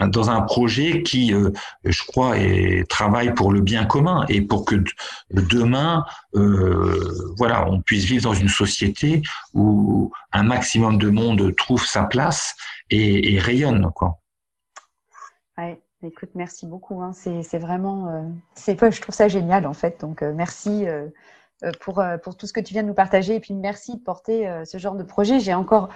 dans 0.00 0.30
un 0.30 0.40
projet 0.40 1.02
qui, 1.02 1.32
euh, 1.32 1.50
je 1.84 2.02
crois, 2.04 2.34
travaille 2.88 3.32
pour 3.34 3.52
le 3.52 3.60
bien 3.60 3.84
commun 3.84 4.24
et 4.28 4.40
pour 4.40 4.64
que 4.64 4.76
demain, 5.30 6.04
euh, 6.34 7.32
voilà, 7.36 7.68
on 7.68 7.80
puisse 7.80 8.04
vivre 8.04 8.24
dans 8.24 8.34
une 8.34 8.48
société 8.48 9.22
où 9.52 10.10
un 10.32 10.42
maximum 10.42 10.98
de 10.98 11.10
monde 11.10 11.54
trouve 11.56 11.84
sa 11.86 12.04
place 12.04 12.56
et, 12.90 13.38
rayonne, 13.38 13.90
quoi. 13.94 14.18
Écoute, 16.02 16.30
merci 16.34 16.66
beaucoup. 16.66 17.00
Hein. 17.00 17.12
C'est 17.14 17.58
vraiment, 17.58 18.08
euh, 18.08 18.90
je 18.90 19.00
trouve 19.00 19.14
ça 19.14 19.26
génial 19.28 19.66
en 19.66 19.72
fait. 19.72 20.02
Donc, 20.02 20.20
merci. 20.20 20.84
Pour 21.80 22.04
tout 22.36 22.46
ce 22.46 22.52
que 22.52 22.60
tu 22.60 22.74
viens 22.74 22.82
de 22.82 22.88
nous 22.88 22.94
partager 22.94 23.36
et 23.36 23.40
puis 23.40 23.54
merci 23.54 23.96
de 23.96 24.02
porter 24.02 24.46
ce 24.66 24.76
genre 24.76 24.96
de 24.96 25.02
projet. 25.02 25.40
J'ai 25.40 25.54
encore 25.54 25.88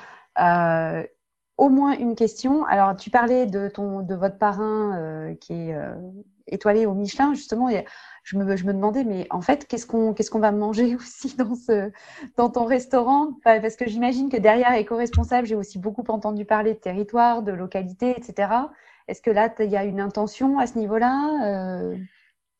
au 1.58 1.68
moins 1.68 1.98
une 1.98 2.14
question. 2.14 2.64
Alors, 2.64 2.96
tu 2.96 3.10
parlais 3.10 3.44
de, 3.44 3.68
ton, 3.68 4.00
de 4.00 4.14
votre 4.14 4.38
parrain 4.38 4.96
euh, 4.96 5.34
qui 5.34 5.52
est 5.52 5.74
euh, 5.74 5.92
étoilé 6.46 6.86
au 6.86 6.94
Michelin, 6.94 7.34
justement, 7.34 7.68
je 8.22 8.38
me, 8.38 8.56
je 8.56 8.64
me 8.64 8.72
demandais, 8.72 9.04
mais 9.04 9.26
en 9.30 9.40
fait, 9.40 9.66
qu'est-ce 9.66 9.86
qu'on 9.86 10.14
qu'est-ce 10.14 10.30
qu'on 10.30 10.38
va 10.38 10.52
manger 10.52 10.94
aussi 11.00 11.36
dans, 11.36 11.56
ce, 11.56 11.90
dans 12.36 12.48
ton 12.48 12.64
restaurant? 12.64 13.32
Parce 13.42 13.74
que 13.74 13.88
j'imagine 13.88 14.30
que 14.30 14.36
derrière 14.36 14.72
éco-responsable, 14.74 15.46
j'ai 15.46 15.56
aussi 15.56 15.78
beaucoup 15.78 16.04
entendu 16.08 16.44
parler 16.44 16.74
de 16.74 16.78
territoire, 16.78 17.42
de 17.42 17.52
localité, 17.52 18.14
etc. 18.16 18.50
Est-ce 19.08 19.20
que 19.20 19.30
là, 19.30 19.52
il 19.58 19.70
y 19.70 19.76
a 19.76 19.84
une 19.84 20.00
intention 20.00 20.58
à 20.58 20.66
ce 20.66 20.78
niveau-là 20.78 21.44
euh? 21.44 21.96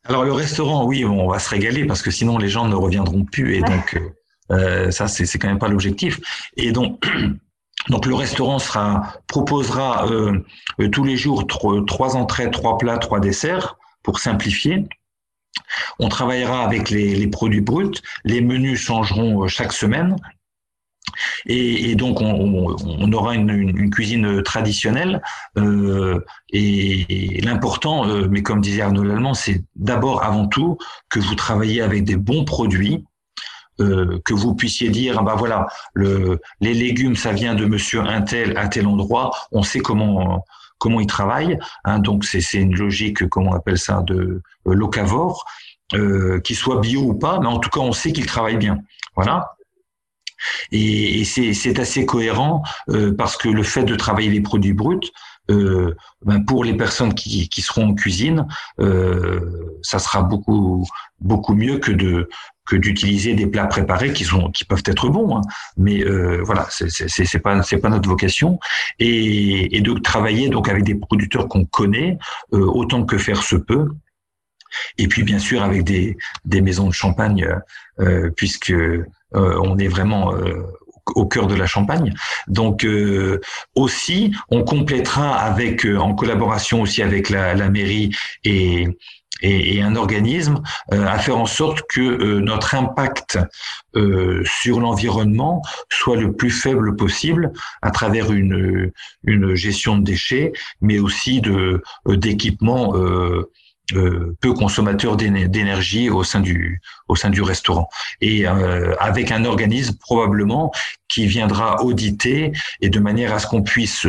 Alors, 0.04 0.24
le 0.24 0.32
restaurant, 0.32 0.86
oui, 0.86 1.04
on 1.04 1.28
va 1.28 1.38
se 1.38 1.50
régaler 1.50 1.86
parce 1.86 2.02
que 2.02 2.10
sinon, 2.10 2.38
les 2.38 2.48
gens 2.48 2.66
ne 2.66 2.74
reviendront 2.74 3.24
plus. 3.24 3.56
Et 3.56 3.60
donc, 3.60 4.00
ça, 4.90 5.06
c'est 5.06 5.38
quand 5.38 5.48
même 5.48 5.58
pas 5.58 5.68
l'objectif. 5.68 6.18
Et 6.56 6.72
donc, 6.72 7.06
donc 7.88 8.06
le 8.06 8.14
restaurant 8.14 8.58
sera 8.58 9.14
proposera 9.26 10.06
euh, 10.06 10.42
tous 10.92 11.04
les 11.04 11.16
jours 11.16 11.46
trois 11.46 12.16
entrées, 12.16 12.50
trois 12.50 12.78
plats, 12.78 12.98
trois 12.98 13.20
desserts 13.20 13.76
pour 14.02 14.18
simplifier. 14.18 14.84
On 15.98 16.08
travaillera 16.08 16.64
avec 16.64 16.90
les, 16.90 17.26
produits 17.26 17.60
bruts. 17.60 18.00
Les 18.24 18.40
menus 18.40 18.80
changeront 18.80 19.44
euh, 19.44 19.48
chaque 19.48 19.72
semaine. 19.72 20.16
Et, 21.46 21.94
donc, 21.94 22.20
on, 22.20 23.12
aura 23.12 23.34
une, 23.34 23.90
cuisine 23.90 24.42
traditionnelle. 24.42 25.22
Euh, 25.56 26.20
et, 26.50 27.40
l'important, 27.42 28.06
euh, 28.06 28.28
mais 28.30 28.42
comme 28.42 28.60
disait 28.60 28.82
Arnaud 28.82 29.02
Lallemand, 29.02 29.34
c'est 29.34 29.62
d'abord, 29.74 30.22
avant 30.22 30.46
tout, 30.46 30.78
que 31.08 31.18
vous 31.18 31.34
travaillez 31.34 31.80
avec 31.80 32.04
des 32.04 32.16
bons 32.16 32.44
produits. 32.44 33.04
Que 33.78 34.34
vous 34.34 34.54
puissiez 34.54 34.90
dire, 34.90 35.16
ah 35.18 35.22
bah 35.22 35.36
voilà, 35.36 35.66
le, 35.94 36.40
les 36.60 36.74
légumes, 36.74 37.16
ça 37.16 37.32
vient 37.32 37.54
de 37.54 37.64
Monsieur 37.64 38.00
Intel 38.00 38.56
à 38.56 38.68
tel 38.68 38.86
endroit. 38.86 39.30
On 39.52 39.62
sait 39.62 39.80
comment 39.80 40.44
comment 40.78 41.00
il 41.00 41.06
travaille. 41.06 41.58
Hein, 41.84 41.98
donc 41.98 42.24
c'est 42.24 42.40
une 42.54 42.74
logique, 42.74 43.28
comment 43.28 43.50
on 43.50 43.54
appelle 43.54 43.78
ça, 43.78 44.02
de 44.02 44.42
euh, 44.66 44.74
locavore, 44.74 45.44
euh, 45.94 46.40
soit 46.52 46.80
bio 46.80 47.02
ou 47.02 47.14
pas, 47.14 47.40
mais 47.40 47.46
en 47.46 47.58
tout 47.58 47.70
cas 47.70 47.80
on 47.80 47.92
sait 47.92 48.12
qu'il 48.12 48.26
travaille 48.26 48.56
bien. 48.56 48.78
Voilà. 49.14 49.54
Et, 50.70 51.20
et 51.20 51.24
c'est 51.24 51.78
assez 51.80 52.06
cohérent 52.06 52.62
euh, 52.90 53.12
parce 53.12 53.36
que 53.36 53.48
le 53.48 53.64
fait 53.64 53.82
de 53.82 53.96
travailler 53.96 54.30
les 54.30 54.40
produits 54.40 54.72
bruts, 54.72 55.10
euh, 55.50 55.96
ben 56.24 56.44
pour 56.44 56.62
les 56.62 56.74
personnes 56.74 57.14
qui, 57.14 57.48
qui 57.48 57.62
seront 57.62 57.88
en 57.88 57.94
cuisine, 57.94 58.46
euh, 58.80 59.78
ça 59.82 59.98
sera 59.98 60.22
beaucoup 60.22 60.86
beaucoup 61.20 61.54
mieux 61.54 61.78
que 61.78 61.90
de 61.90 62.28
que 62.68 62.76
d'utiliser 62.76 63.34
des 63.34 63.46
plats 63.46 63.66
préparés 63.66 64.12
qui 64.12 64.24
sont 64.24 64.50
qui 64.50 64.64
peuvent 64.64 64.82
être 64.86 65.08
bons, 65.08 65.36
hein. 65.36 65.40
mais 65.76 66.04
euh, 66.04 66.40
voilà, 66.44 66.66
c'est 66.70 66.88
c'est 66.90 67.38
pas 67.38 67.62
c'est 67.62 67.78
pas 67.78 67.88
notre 67.88 68.08
vocation 68.08 68.58
et, 68.98 69.76
et, 69.76 69.80
de 69.80 69.92
travailler 69.94 70.48
donc 70.48 70.68
avec 70.68 70.84
des 70.84 70.94
producteurs 70.94 71.48
qu'on 71.48 71.64
connaît 71.64 72.18
euh, 72.52 72.58
autant 72.58 73.04
que 73.04 73.18
faire 73.18 73.42
se 73.42 73.56
peut. 73.56 73.88
Et 74.98 75.08
puis 75.08 75.22
bien 75.22 75.38
sûr 75.38 75.62
avec 75.62 75.82
des 75.84 76.16
des 76.44 76.60
maisons 76.60 76.88
de 76.88 76.92
champagne 76.92 77.48
euh, 78.00 78.30
puisque 78.36 78.70
euh, 79.34 79.60
on 79.62 79.78
est 79.78 79.88
vraiment 79.88 80.34
euh, 80.34 80.62
au 81.14 81.26
cœur 81.26 81.46
de 81.46 81.54
la 81.54 81.66
Champagne. 81.66 82.14
Donc 82.48 82.84
euh, 82.84 83.40
aussi, 83.74 84.32
on 84.50 84.62
complétera 84.62 85.36
avec, 85.36 85.84
en 85.84 86.14
collaboration 86.14 86.82
aussi 86.82 87.02
avec 87.02 87.30
la, 87.30 87.54
la 87.54 87.68
mairie 87.68 88.14
et, 88.44 88.88
et, 89.42 89.82
un 89.82 89.96
organisme 89.96 90.62
euh, 90.92 91.06
à 91.06 91.18
faire 91.18 91.38
en 91.38 91.46
sorte 91.46 91.82
que 91.88 92.00
euh, 92.00 92.40
notre 92.40 92.74
impact 92.74 93.38
euh, 93.96 94.42
sur 94.44 94.80
l'environnement 94.80 95.62
soit 95.88 96.16
le 96.16 96.32
plus 96.32 96.50
faible 96.50 96.96
possible 96.96 97.52
à 97.82 97.90
travers 97.90 98.32
une, 98.32 98.92
une 99.24 99.54
gestion 99.54 99.98
de 99.98 100.04
déchets, 100.04 100.52
mais 100.80 100.98
aussi 100.98 101.40
de 101.40 101.82
d'équipements 102.06 102.92
peu 104.40 104.52
consommateurs 104.52 105.16
d'énergie 105.16 106.10
au 106.10 106.22
sein 106.22 106.40
du 106.40 106.80
au 107.08 107.16
sein 107.16 107.30
du 107.30 107.42
restaurant. 107.42 107.88
Et 108.20 108.46
avec 108.46 109.32
un 109.32 109.44
organisme 109.44 109.96
probablement 109.98 110.72
qui 111.08 111.26
viendra 111.26 111.82
auditer 111.82 112.52
et 112.80 112.90
de 112.90 113.00
manière 113.00 113.32
à 113.34 113.38
ce 113.38 113.46
qu'on 113.46 113.62
puisse 113.62 114.06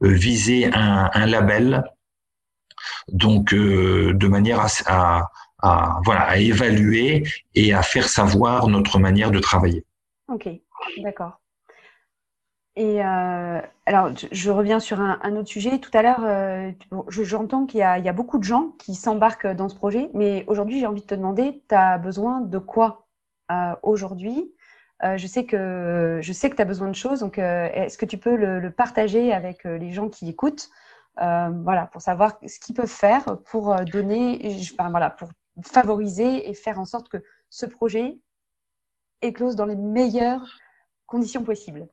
viser 0.00 0.72
un, 0.72 1.10
un 1.12 1.26
label 1.26 1.84
donc 3.08 3.52
euh, 3.52 4.12
de 4.14 4.28
manière 4.28 4.66
à, 4.86 5.28
voilà, 6.04 6.22
à 6.22 6.36
évaluer 6.38 7.24
et 7.54 7.72
à 7.72 7.82
faire 7.82 8.08
savoir 8.08 8.68
notre 8.68 8.98
manière 8.98 9.30
de 9.30 9.38
travailler. 9.38 9.84
Ok, 10.28 10.48
d'accord. 10.98 11.38
Et 12.74 13.04
euh, 13.04 13.60
alors, 13.84 14.10
je, 14.32 14.50
reviens 14.50 14.80
sur 14.80 14.98
un, 14.98 15.36
autre 15.36 15.48
sujet. 15.48 15.78
Tout 15.78 15.90
à 15.92 16.02
l'heure, 16.02 16.24
euh, 16.24 16.72
j'entends 17.10 17.66
qu'il 17.66 17.80
y, 17.80 17.82
a 17.82 18.12
beaucoup 18.12 18.38
de 18.38 18.44
gens 18.44 18.72
qui 18.78 18.94
s'embarquent 18.94 19.46
dans 19.46 19.68
ce 19.68 19.74
projet, 19.74 20.08
mais 20.14 20.44
aujourd'hui, 20.46 20.80
j'ai 20.80 20.86
envie 20.86 21.02
de 21.02 21.06
te 21.06 21.14
demander, 21.14 21.62
tu 21.68 21.74
as 21.74 21.98
besoin 21.98 22.40
de 22.40 22.58
quoi 22.58 23.06
aujourd'hui? 23.82 24.54
Je 25.02 25.26
sais 25.26 25.44
que 25.44 26.20
que 26.22 26.56
tu 26.56 26.62
as 26.62 26.64
besoin 26.64 26.88
de 26.88 26.94
choses, 26.94 27.20
donc 27.20 27.36
est-ce 27.36 27.98
que 27.98 28.06
tu 28.06 28.16
peux 28.16 28.36
le 28.36 28.70
partager 28.70 29.34
avec 29.34 29.64
les 29.64 29.92
gens 29.92 30.08
qui 30.08 30.30
écoutent? 30.30 30.70
euh, 30.70 30.81
voilà, 31.16 31.86
pour 31.92 32.00
savoir 32.00 32.38
ce 32.46 32.58
qu'ils 32.58 32.74
peuvent 32.74 32.86
faire 32.86 33.38
pour 33.44 33.72
euh, 33.72 33.84
donner, 33.84 34.56
voilà, 34.90 35.10
pour 35.10 35.28
favoriser 35.62 36.48
et 36.48 36.54
faire 36.54 36.78
en 36.78 36.84
sorte 36.84 37.08
que 37.08 37.22
ce 37.50 37.66
projet 37.66 38.18
éclose 39.20 39.56
dans 39.56 39.66
les 39.66 39.76
meilleures 39.76 40.58
conditions 41.06 41.44
possibles. 41.44 41.86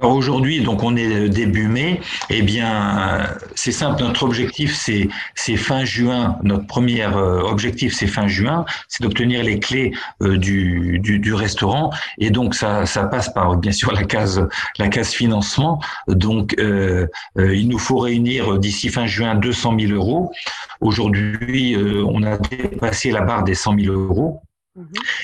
Alors 0.00 0.16
aujourd'hui, 0.16 0.60
donc 0.60 0.82
on 0.82 0.96
est 0.96 1.28
début 1.28 1.68
mai, 1.68 2.00
eh 2.28 2.42
bien 2.42 3.28
c'est 3.54 3.70
simple, 3.70 4.02
notre 4.02 4.24
objectif 4.24 4.74
c'est 4.74 5.56
fin 5.56 5.84
juin, 5.84 6.36
notre 6.42 6.66
premier 6.66 7.04
euh, 7.04 7.42
objectif 7.42 7.94
c'est 7.94 8.08
fin 8.08 8.26
juin, 8.26 8.64
c'est 8.88 9.04
d'obtenir 9.04 9.44
les 9.44 9.60
clés 9.60 9.92
euh, 10.20 10.36
du, 10.36 10.98
du, 10.98 11.20
du 11.20 11.32
restaurant 11.32 11.90
et 12.18 12.30
donc 12.30 12.56
ça 12.56 12.86
ça 12.86 13.04
passe 13.04 13.32
par 13.32 13.56
bien 13.56 13.70
sûr 13.70 13.92
la 13.92 14.02
case 14.02 14.48
la 14.78 14.88
case 14.88 15.12
financement. 15.12 15.80
Donc 16.08 16.56
euh, 16.58 17.06
euh 17.38 17.54
il 17.54 17.68
nous 17.68 17.78
faut 17.78 17.98
réunir 17.98 18.58
d'ici 18.58 18.88
fin 18.88 19.06
juin 19.06 19.36
200 19.36 19.76
000 19.78 19.92
euros. 19.92 20.32
Aujourd'hui, 20.80 21.76
on 21.76 22.22
a 22.24 22.36
dépassé 22.36 23.10
la 23.12 23.20
barre 23.20 23.44
des 23.44 23.54
100 23.54 23.78
000 23.78 23.94
euros. 23.94 24.42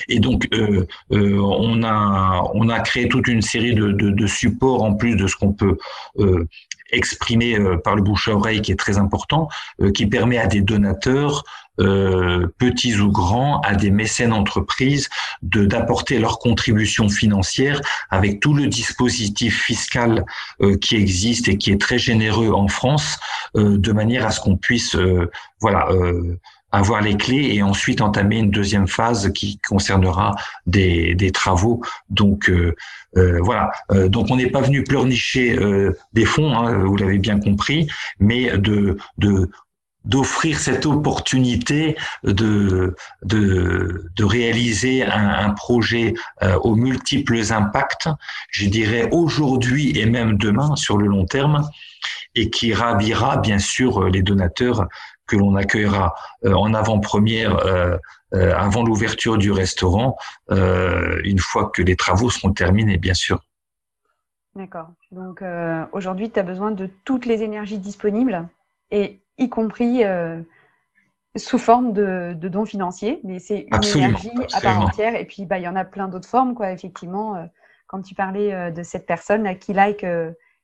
Et 0.07 0.19
donc, 0.19 0.47
euh, 0.53 0.85
euh, 1.11 1.39
on, 1.39 1.83
a, 1.83 2.43
on 2.53 2.69
a 2.69 2.79
créé 2.79 3.09
toute 3.09 3.27
une 3.27 3.41
série 3.41 3.73
de, 3.73 3.91
de, 3.91 4.09
de 4.09 4.27
supports 4.27 4.83
en 4.83 4.93
plus 4.93 5.15
de 5.15 5.27
ce 5.27 5.35
qu'on 5.35 5.53
peut 5.53 5.77
euh, 6.19 6.47
exprimer 6.91 7.57
euh, 7.57 7.77
par 7.77 7.95
le 7.95 8.01
bouche 8.01 8.27
à 8.27 8.35
oreille, 8.35 8.61
qui 8.61 8.71
est 8.71 8.79
très 8.79 8.97
important, 8.97 9.49
euh, 9.81 9.91
qui 9.91 10.05
permet 10.07 10.37
à 10.37 10.47
des 10.47 10.61
donateurs, 10.61 11.43
euh, 11.79 12.47
petits 12.57 12.95
ou 12.97 13.11
grands, 13.11 13.61
à 13.61 13.75
des 13.75 13.91
mécènes 13.91 14.33
entreprises, 14.33 15.09
de 15.41 15.65
d'apporter 15.65 16.19
leur 16.19 16.39
contribution 16.39 17.09
financière 17.09 17.81
avec 18.09 18.39
tout 18.39 18.53
le 18.53 18.67
dispositif 18.67 19.63
fiscal 19.63 20.25
qui 20.81 20.95
existe 20.95 21.47
et 21.47 21.57
qui 21.57 21.71
est 21.71 21.79
très 21.79 21.97
généreux 21.97 22.51
en 22.51 22.67
France, 22.67 23.17
de 23.55 23.91
manière 23.93 24.27
à 24.27 24.31
ce 24.31 24.41
qu'on 24.41 24.57
puisse, 24.57 24.95
voilà 25.59 25.87
avoir 26.71 27.01
les 27.01 27.17
clés 27.17 27.53
et 27.53 27.63
ensuite 27.63 28.01
entamer 28.01 28.37
une 28.37 28.51
deuxième 28.51 28.87
phase 28.87 29.31
qui 29.33 29.57
concernera 29.59 30.35
des, 30.65 31.15
des 31.15 31.31
travaux. 31.31 31.81
Donc 32.09 32.49
euh, 32.49 32.75
euh, 33.17 33.39
voilà. 33.41 33.71
Euh, 33.91 34.07
donc 34.07 34.27
on 34.31 34.37
n'est 34.37 34.49
pas 34.49 34.61
venu 34.61 34.83
pleurnicher 34.83 35.57
des 36.13 36.25
fonds, 36.25 36.53
hein, 36.55 36.83
vous 36.83 36.95
l'avez 36.95 37.17
bien 37.17 37.39
compris, 37.39 37.87
mais 38.19 38.57
de, 38.57 38.97
de 39.17 39.49
d'offrir 40.03 40.57
cette 40.57 40.87
opportunité 40.87 41.95
de, 42.23 42.95
de, 43.21 44.09
de 44.15 44.23
réaliser 44.23 45.05
un, 45.05 45.29
un 45.29 45.49
projet 45.51 46.15
aux 46.63 46.75
multiples 46.75 47.39
impacts, 47.51 48.09
je 48.49 48.67
dirais 48.67 49.09
aujourd'hui 49.11 49.95
et 49.99 50.07
même 50.07 50.39
demain 50.39 50.75
sur 50.75 50.97
le 50.97 51.05
long 51.05 51.25
terme, 51.25 51.69
et 52.33 52.49
qui 52.49 52.73
ravira 52.73 53.37
bien 53.37 53.59
sûr 53.59 54.09
les 54.09 54.23
donateurs 54.23 54.87
que 55.31 55.37
l'on 55.37 55.55
accueillera 55.55 56.13
euh, 56.43 56.53
en 56.53 56.73
avant-première 56.73 57.55
euh, 57.65 57.97
euh, 58.33 58.53
avant 58.55 58.83
l'ouverture 58.83 59.37
du 59.37 59.51
restaurant, 59.51 60.17
une 60.49 61.39
fois 61.39 61.69
que 61.69 61.81
les 61.81 61.95
travaux 61.95 62.29
seront 62.29 62.53
terminés, 62.53 62.97
bien 62.97 63.13
sûr. 63.13 63.41
D'accord. 64.55 64.89
Donc 65.11 65.43
aujourd'hui, 65.91 66.29
tu 66.29 66.39
as 66.39 66.43
besoin 66.43 66.71
de 66.71 66.89
toutes 67.05 67.25
les 67.25 67.43
énergies 67.43 67.77
disponibles, 67.77 68.47
et 68.89 69.19
y 69.37 69.49
compris 69.49 70.03
sous 71.35 71.57
forme 71.57 71.91
de, 71.91 72.33
dons 72.33 72.65
financiers, 72.65 73.19
mais 73.23 73.39
c'est 73.39 73.67
une 73.71 74.03
énergie 74.03 74.31
à 74.53 74.61
part 74.61 74.79
entière. 74.79 75.15
Et 75.15 75.25
puis, 75.25 75.45
bah, 75.45 75.57
il 75.57 75.63
y 75.63 75.67
en 75.67 75.75
a 75.75 75.83
plein 75.83 76.07
d'autres 76.07 76.27
formes, 76.27 76.53
quoi. 76.53 76.71
Effectivement, 76.71 77.49
quand 77.87 78.01
tu 78.01 78.15
parlais 78.15 78.71
de 78.71 78.83
cette 78.83 79.05
personne 79.05 79.57
qui 79.59 79.73
like 79.73 80.05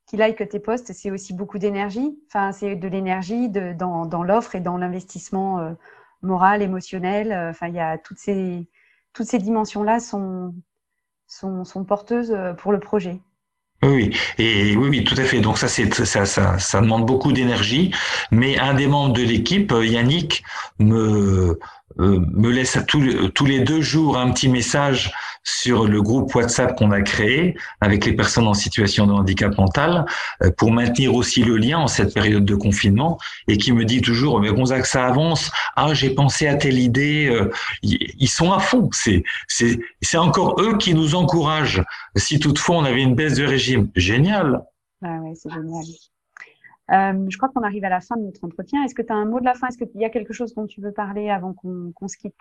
qui 0.08 0.15
like 0.15 0.48
tes 0.50 0.60
posts, 0.60 0.93
c'est 0.93 1.12
aussi 1.12 1.34
beaucoup 1.34 1.60
d'énergie. 1.60 2.17
Enfin, 2.28 2.54
c'est 2.54 2.76
de 2.76 2.88
l'énergie 2.88 3.50
dans, 3.50 4.06
dans 4.06 4.24
l'offre 4.24 4.56
et 4.56 4.62
dans 4.62 4.78
l'investissement 4.78 5.60
euh, 5.60 5.74
moral, 6.22 6.62
émotionnel. 6.62 7.32
Euh, 7.32 7.50
enfin, 7.52 7.67
il 7.67 7.76
y 7.76 7.80
a 7.80 7.98
toutes 7.98 8.17
ces, 8.17 8.67
toutes 9.13 9.28
ces 9.28 9.38
dimensions-là 9.38 10.00
sont, 10.00 10.56
sont, 11.28 11.65
sont, 11.65 11.84
porteuses 11.84 12.32
euh, 12.32 12.54
pour 12.54 12.72
le 12.72 12.80
projet. 12.80 13.20
Oui, 13.84 14.15
et 14.39 14.76
oui, 14.76 14.89
oui, 14.89 15.04
tout 15.04 15.15
à 15.17 15.24
fait. 15.24 15.39
Donc 15.39 15.58
ça, 15.58 15.67
c'est 15.67 15.93
ça, 15.93 16.26
ça, 16.26 16.58
ça 16.58 16.82
demande 16.82 17.06
beaucoup 17.06 17.32
d'énergie. 17.32 17.93
Mais 18.32 18.58
un 18.58 18.74
des 18.74 18.88
membres 18.88 19.13
de 19.13 19.22
l'équipe, 19.22 19.72
Yannick, 19.72 20.43
me 20.80 21.52
euh, 21.52 21.60
me 21.99 22.51
laisse 22.51 22.77
tous, 22.88 23.29
tous 23.29 23.45
les 23.45 23.60
deux 23.60 23.81
jours 23.81 24.17
un 24.17 24.31
petit 24.31 24.49
message 24.49 25.12
sur 25.47 25.88
le 25.88 26.01
groupe 26.01 26.36
WhatsApp 26.36 26.77
qu'on 26.77 26.91
a 26.91 27.01
créé 27.01 27.55
avec 27.79 28.05
les 28.05 28.13
personnes 28.13 28.47
en 28.47 28.53
situation 28.53 29.07
de 29.07 29.13
handicap 29.13 29.57
mental 29.57 30.05
euh, 30.43 30.51
pour 30.51 30.71
maintenir 30.71 31.15
aussi 31.15 31.41
le 31.41 31.55
lien 31.55 31.79
en 31.79 31.88
cette 31.88 32.13
période 32.13 32.43
de 32.43 32.55
confinement 32.55 33.17
et 33.47 33.57
qui 33.57 33.71
me 33.71 33.86
dit 33.86 34.01
toujours 34.01 34.41
mais 34.41 34.51
Gonzague 34.51 34.83
ça 34.83 35.05
avance. 35.07 35.49
Ah 35.77 35.93
j'ai 35.93 36.10
pensé 36.10 36.47
à 36.47 36.55
telle 36.55 36.77
idée. 36.77 37.27
Euh, 37.27 37.49
ils 37.81 38.27
sont 38.27 38.51
à 38.51 38.60
fond. 38.60 38.89
C'est 38.91 39.23
c'est 39.47 39.79
c'est 40.01 40.17
encore 40.17 40.62
eux 40.62 40.77
qui 40.77 40.93
nous 40.93 41.15
encouragent. 41.15 41.83
Si 42.17 42.39
toutefois 42.39 42.77
on 42.77 42.83
avait 42.83 43.01
une 43.01 43.15
baisse 43.15 43.36
de 43.36 43.45
régime 43.45 43.89
génial. 43.95 44.62
Ah 45.01 45.19
ouais 45.23 45.33
c'est 45.36 45.49
génial 45.49 45.83
euh, 46.91 47.26
je 47.30 47.38
crois 47.38 47.50
qu'on 47.50 47.63
arrive 47.63 47.86
à 47.86 47.89
la 47.89 48.02
fin 48.02 48.15
de 48.17 48.23
notre 48.23 48.43
entretien. 48.43 48.84
Est-ce 48.84 48.95
que 48.95 49.02
tu 49.02 49.12
as 49.12 49.15
un 49.15 49.26
mot 49.26 49.39
de 49.39 49.45
la 49.45 49.54
fin? 49.54 49.67
Est-ce 49.67 49.78
qu'il 49.78 49.89
y 50.02 50.06
a 50.06 50.10
quelque 50.10 50.34
chose 50.34 50.54
dont 50.54 50.67
tu 50.67 50.82
veux 50.82 50.91
parler 50.91 51.30
avant 51.30 51.54
qu'on 51.54 52.08
se 52.08 52.17
quitte? 52.17 52.36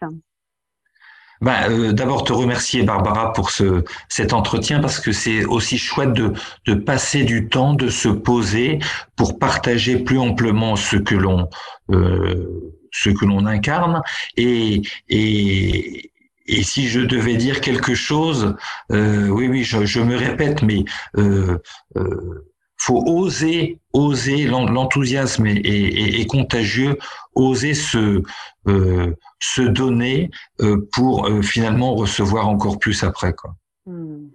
Ben, 1.40 1.70
euh, 1.70 1.92
D'abord, 1.92 2.24
te 2.24 2.32
remercier, 2.32 2.82
Barbara, 2.82 3.32
pour 3.32 3.50
ce, 3.50 3.84
cet 4.08 4.32
entretien, 4.32 4.80
parce 4.80 5.00
que 5.00 5.12
c'est 5.12 5.44
aussi 5.44 5.76
chouette 5.76 6.12
de, 6.12 6.32
de 6.66 6.74
passer 6.74 7.24
du 7.24 7.48
temps, 7.48 7.74
de 7.74 7.88
se 7.88 8.08
poser 8.08 8.78
pour 9.16 9.38
partager 9.38 9.98
plus 9.98 10.18
amplement 10.18 10.76
ce 10.76 10.96
que 10.96 11.14
l'on 11.14 11.48
euh, 11.90 12.72
ce 12.92 13.10
que 13.10 13.24
l'on 13.26 13.46
incarne. 13.46 14.00
Et, 14.36 14.82
et, 15.08 16.10
et 16.46 16.62
si 16.62 16.88
je 16.88 17.00
devais 17.00 17.36
dire 17.36 17.60
quelque 17.60 17.94
chose, 17.94 18.56
euh, 18.92 19.28
oui, 19.28 19.48
oui, 19.48 19.64
je, 19.64 19.84
je, 19.84 20.00
me 20.00 20.16
répète, 20.16 20.62
mais 20.62 20.84
euh, 21.18 21.58
euh, 21.96 22.46
faut 22.78 23.02
oser, 23.06 23.80
oser, 23.92 24.46
l'enthousiasme 24.46 25.46
est, 25.46 26.30
contagieux, 26.30 26.98
oser 27.34 27.74
se, 27.74 28.22
euh, 28.68 29.16
se 29.40 29.62
donner 29.62 30.30
euh, 30.60 30.86
pour 30.92 31.26
euh, 31.26 31.42
finalement 31.42 31.94
recevoir 31.94 32.48
encore 32.48 32.78
plus 32.78 33.02
après. 33.02 33.32
Quoi. 33.32 33.54
Hmm. 33.86 34.28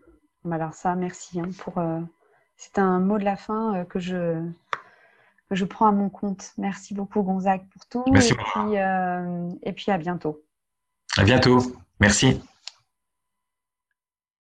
Alors 0.49 0.73
ça, 0.73 0.95
merci 0.95 1.39
hein, 1.39 1.49
pour. 1.59 1.81
C'est 2.57 2.77
un 2.77 2.99
mot 2.99 3.17
de 3.17 3.23
la 3.23 3.35
fin 3.35 3.85
que 3.85 3.99
je 3.99 4.39
que 5.49 5.55
je 5.55 5.65
prends 5.65 5.87
à 5.87 5.91
mon 5.91 6.09
compte. 6.09 6.51
Merci 6.57 6.93
beaucoup 6.93 7.23
Gonzague 7.23 7.67
pour 7.73 7.85
tout. 7.87 8.11
Merci. 8.11 8.33
Et 8.33 8.35
puis, 8.35 9.59
et 9.63 9.73
puis 9.73 9.91
à 9.91 9.97
bientôt. 9.97 10.41
À 11.17 11.23
bientôt. 11.23 11.59
Merci. 11.99 12.41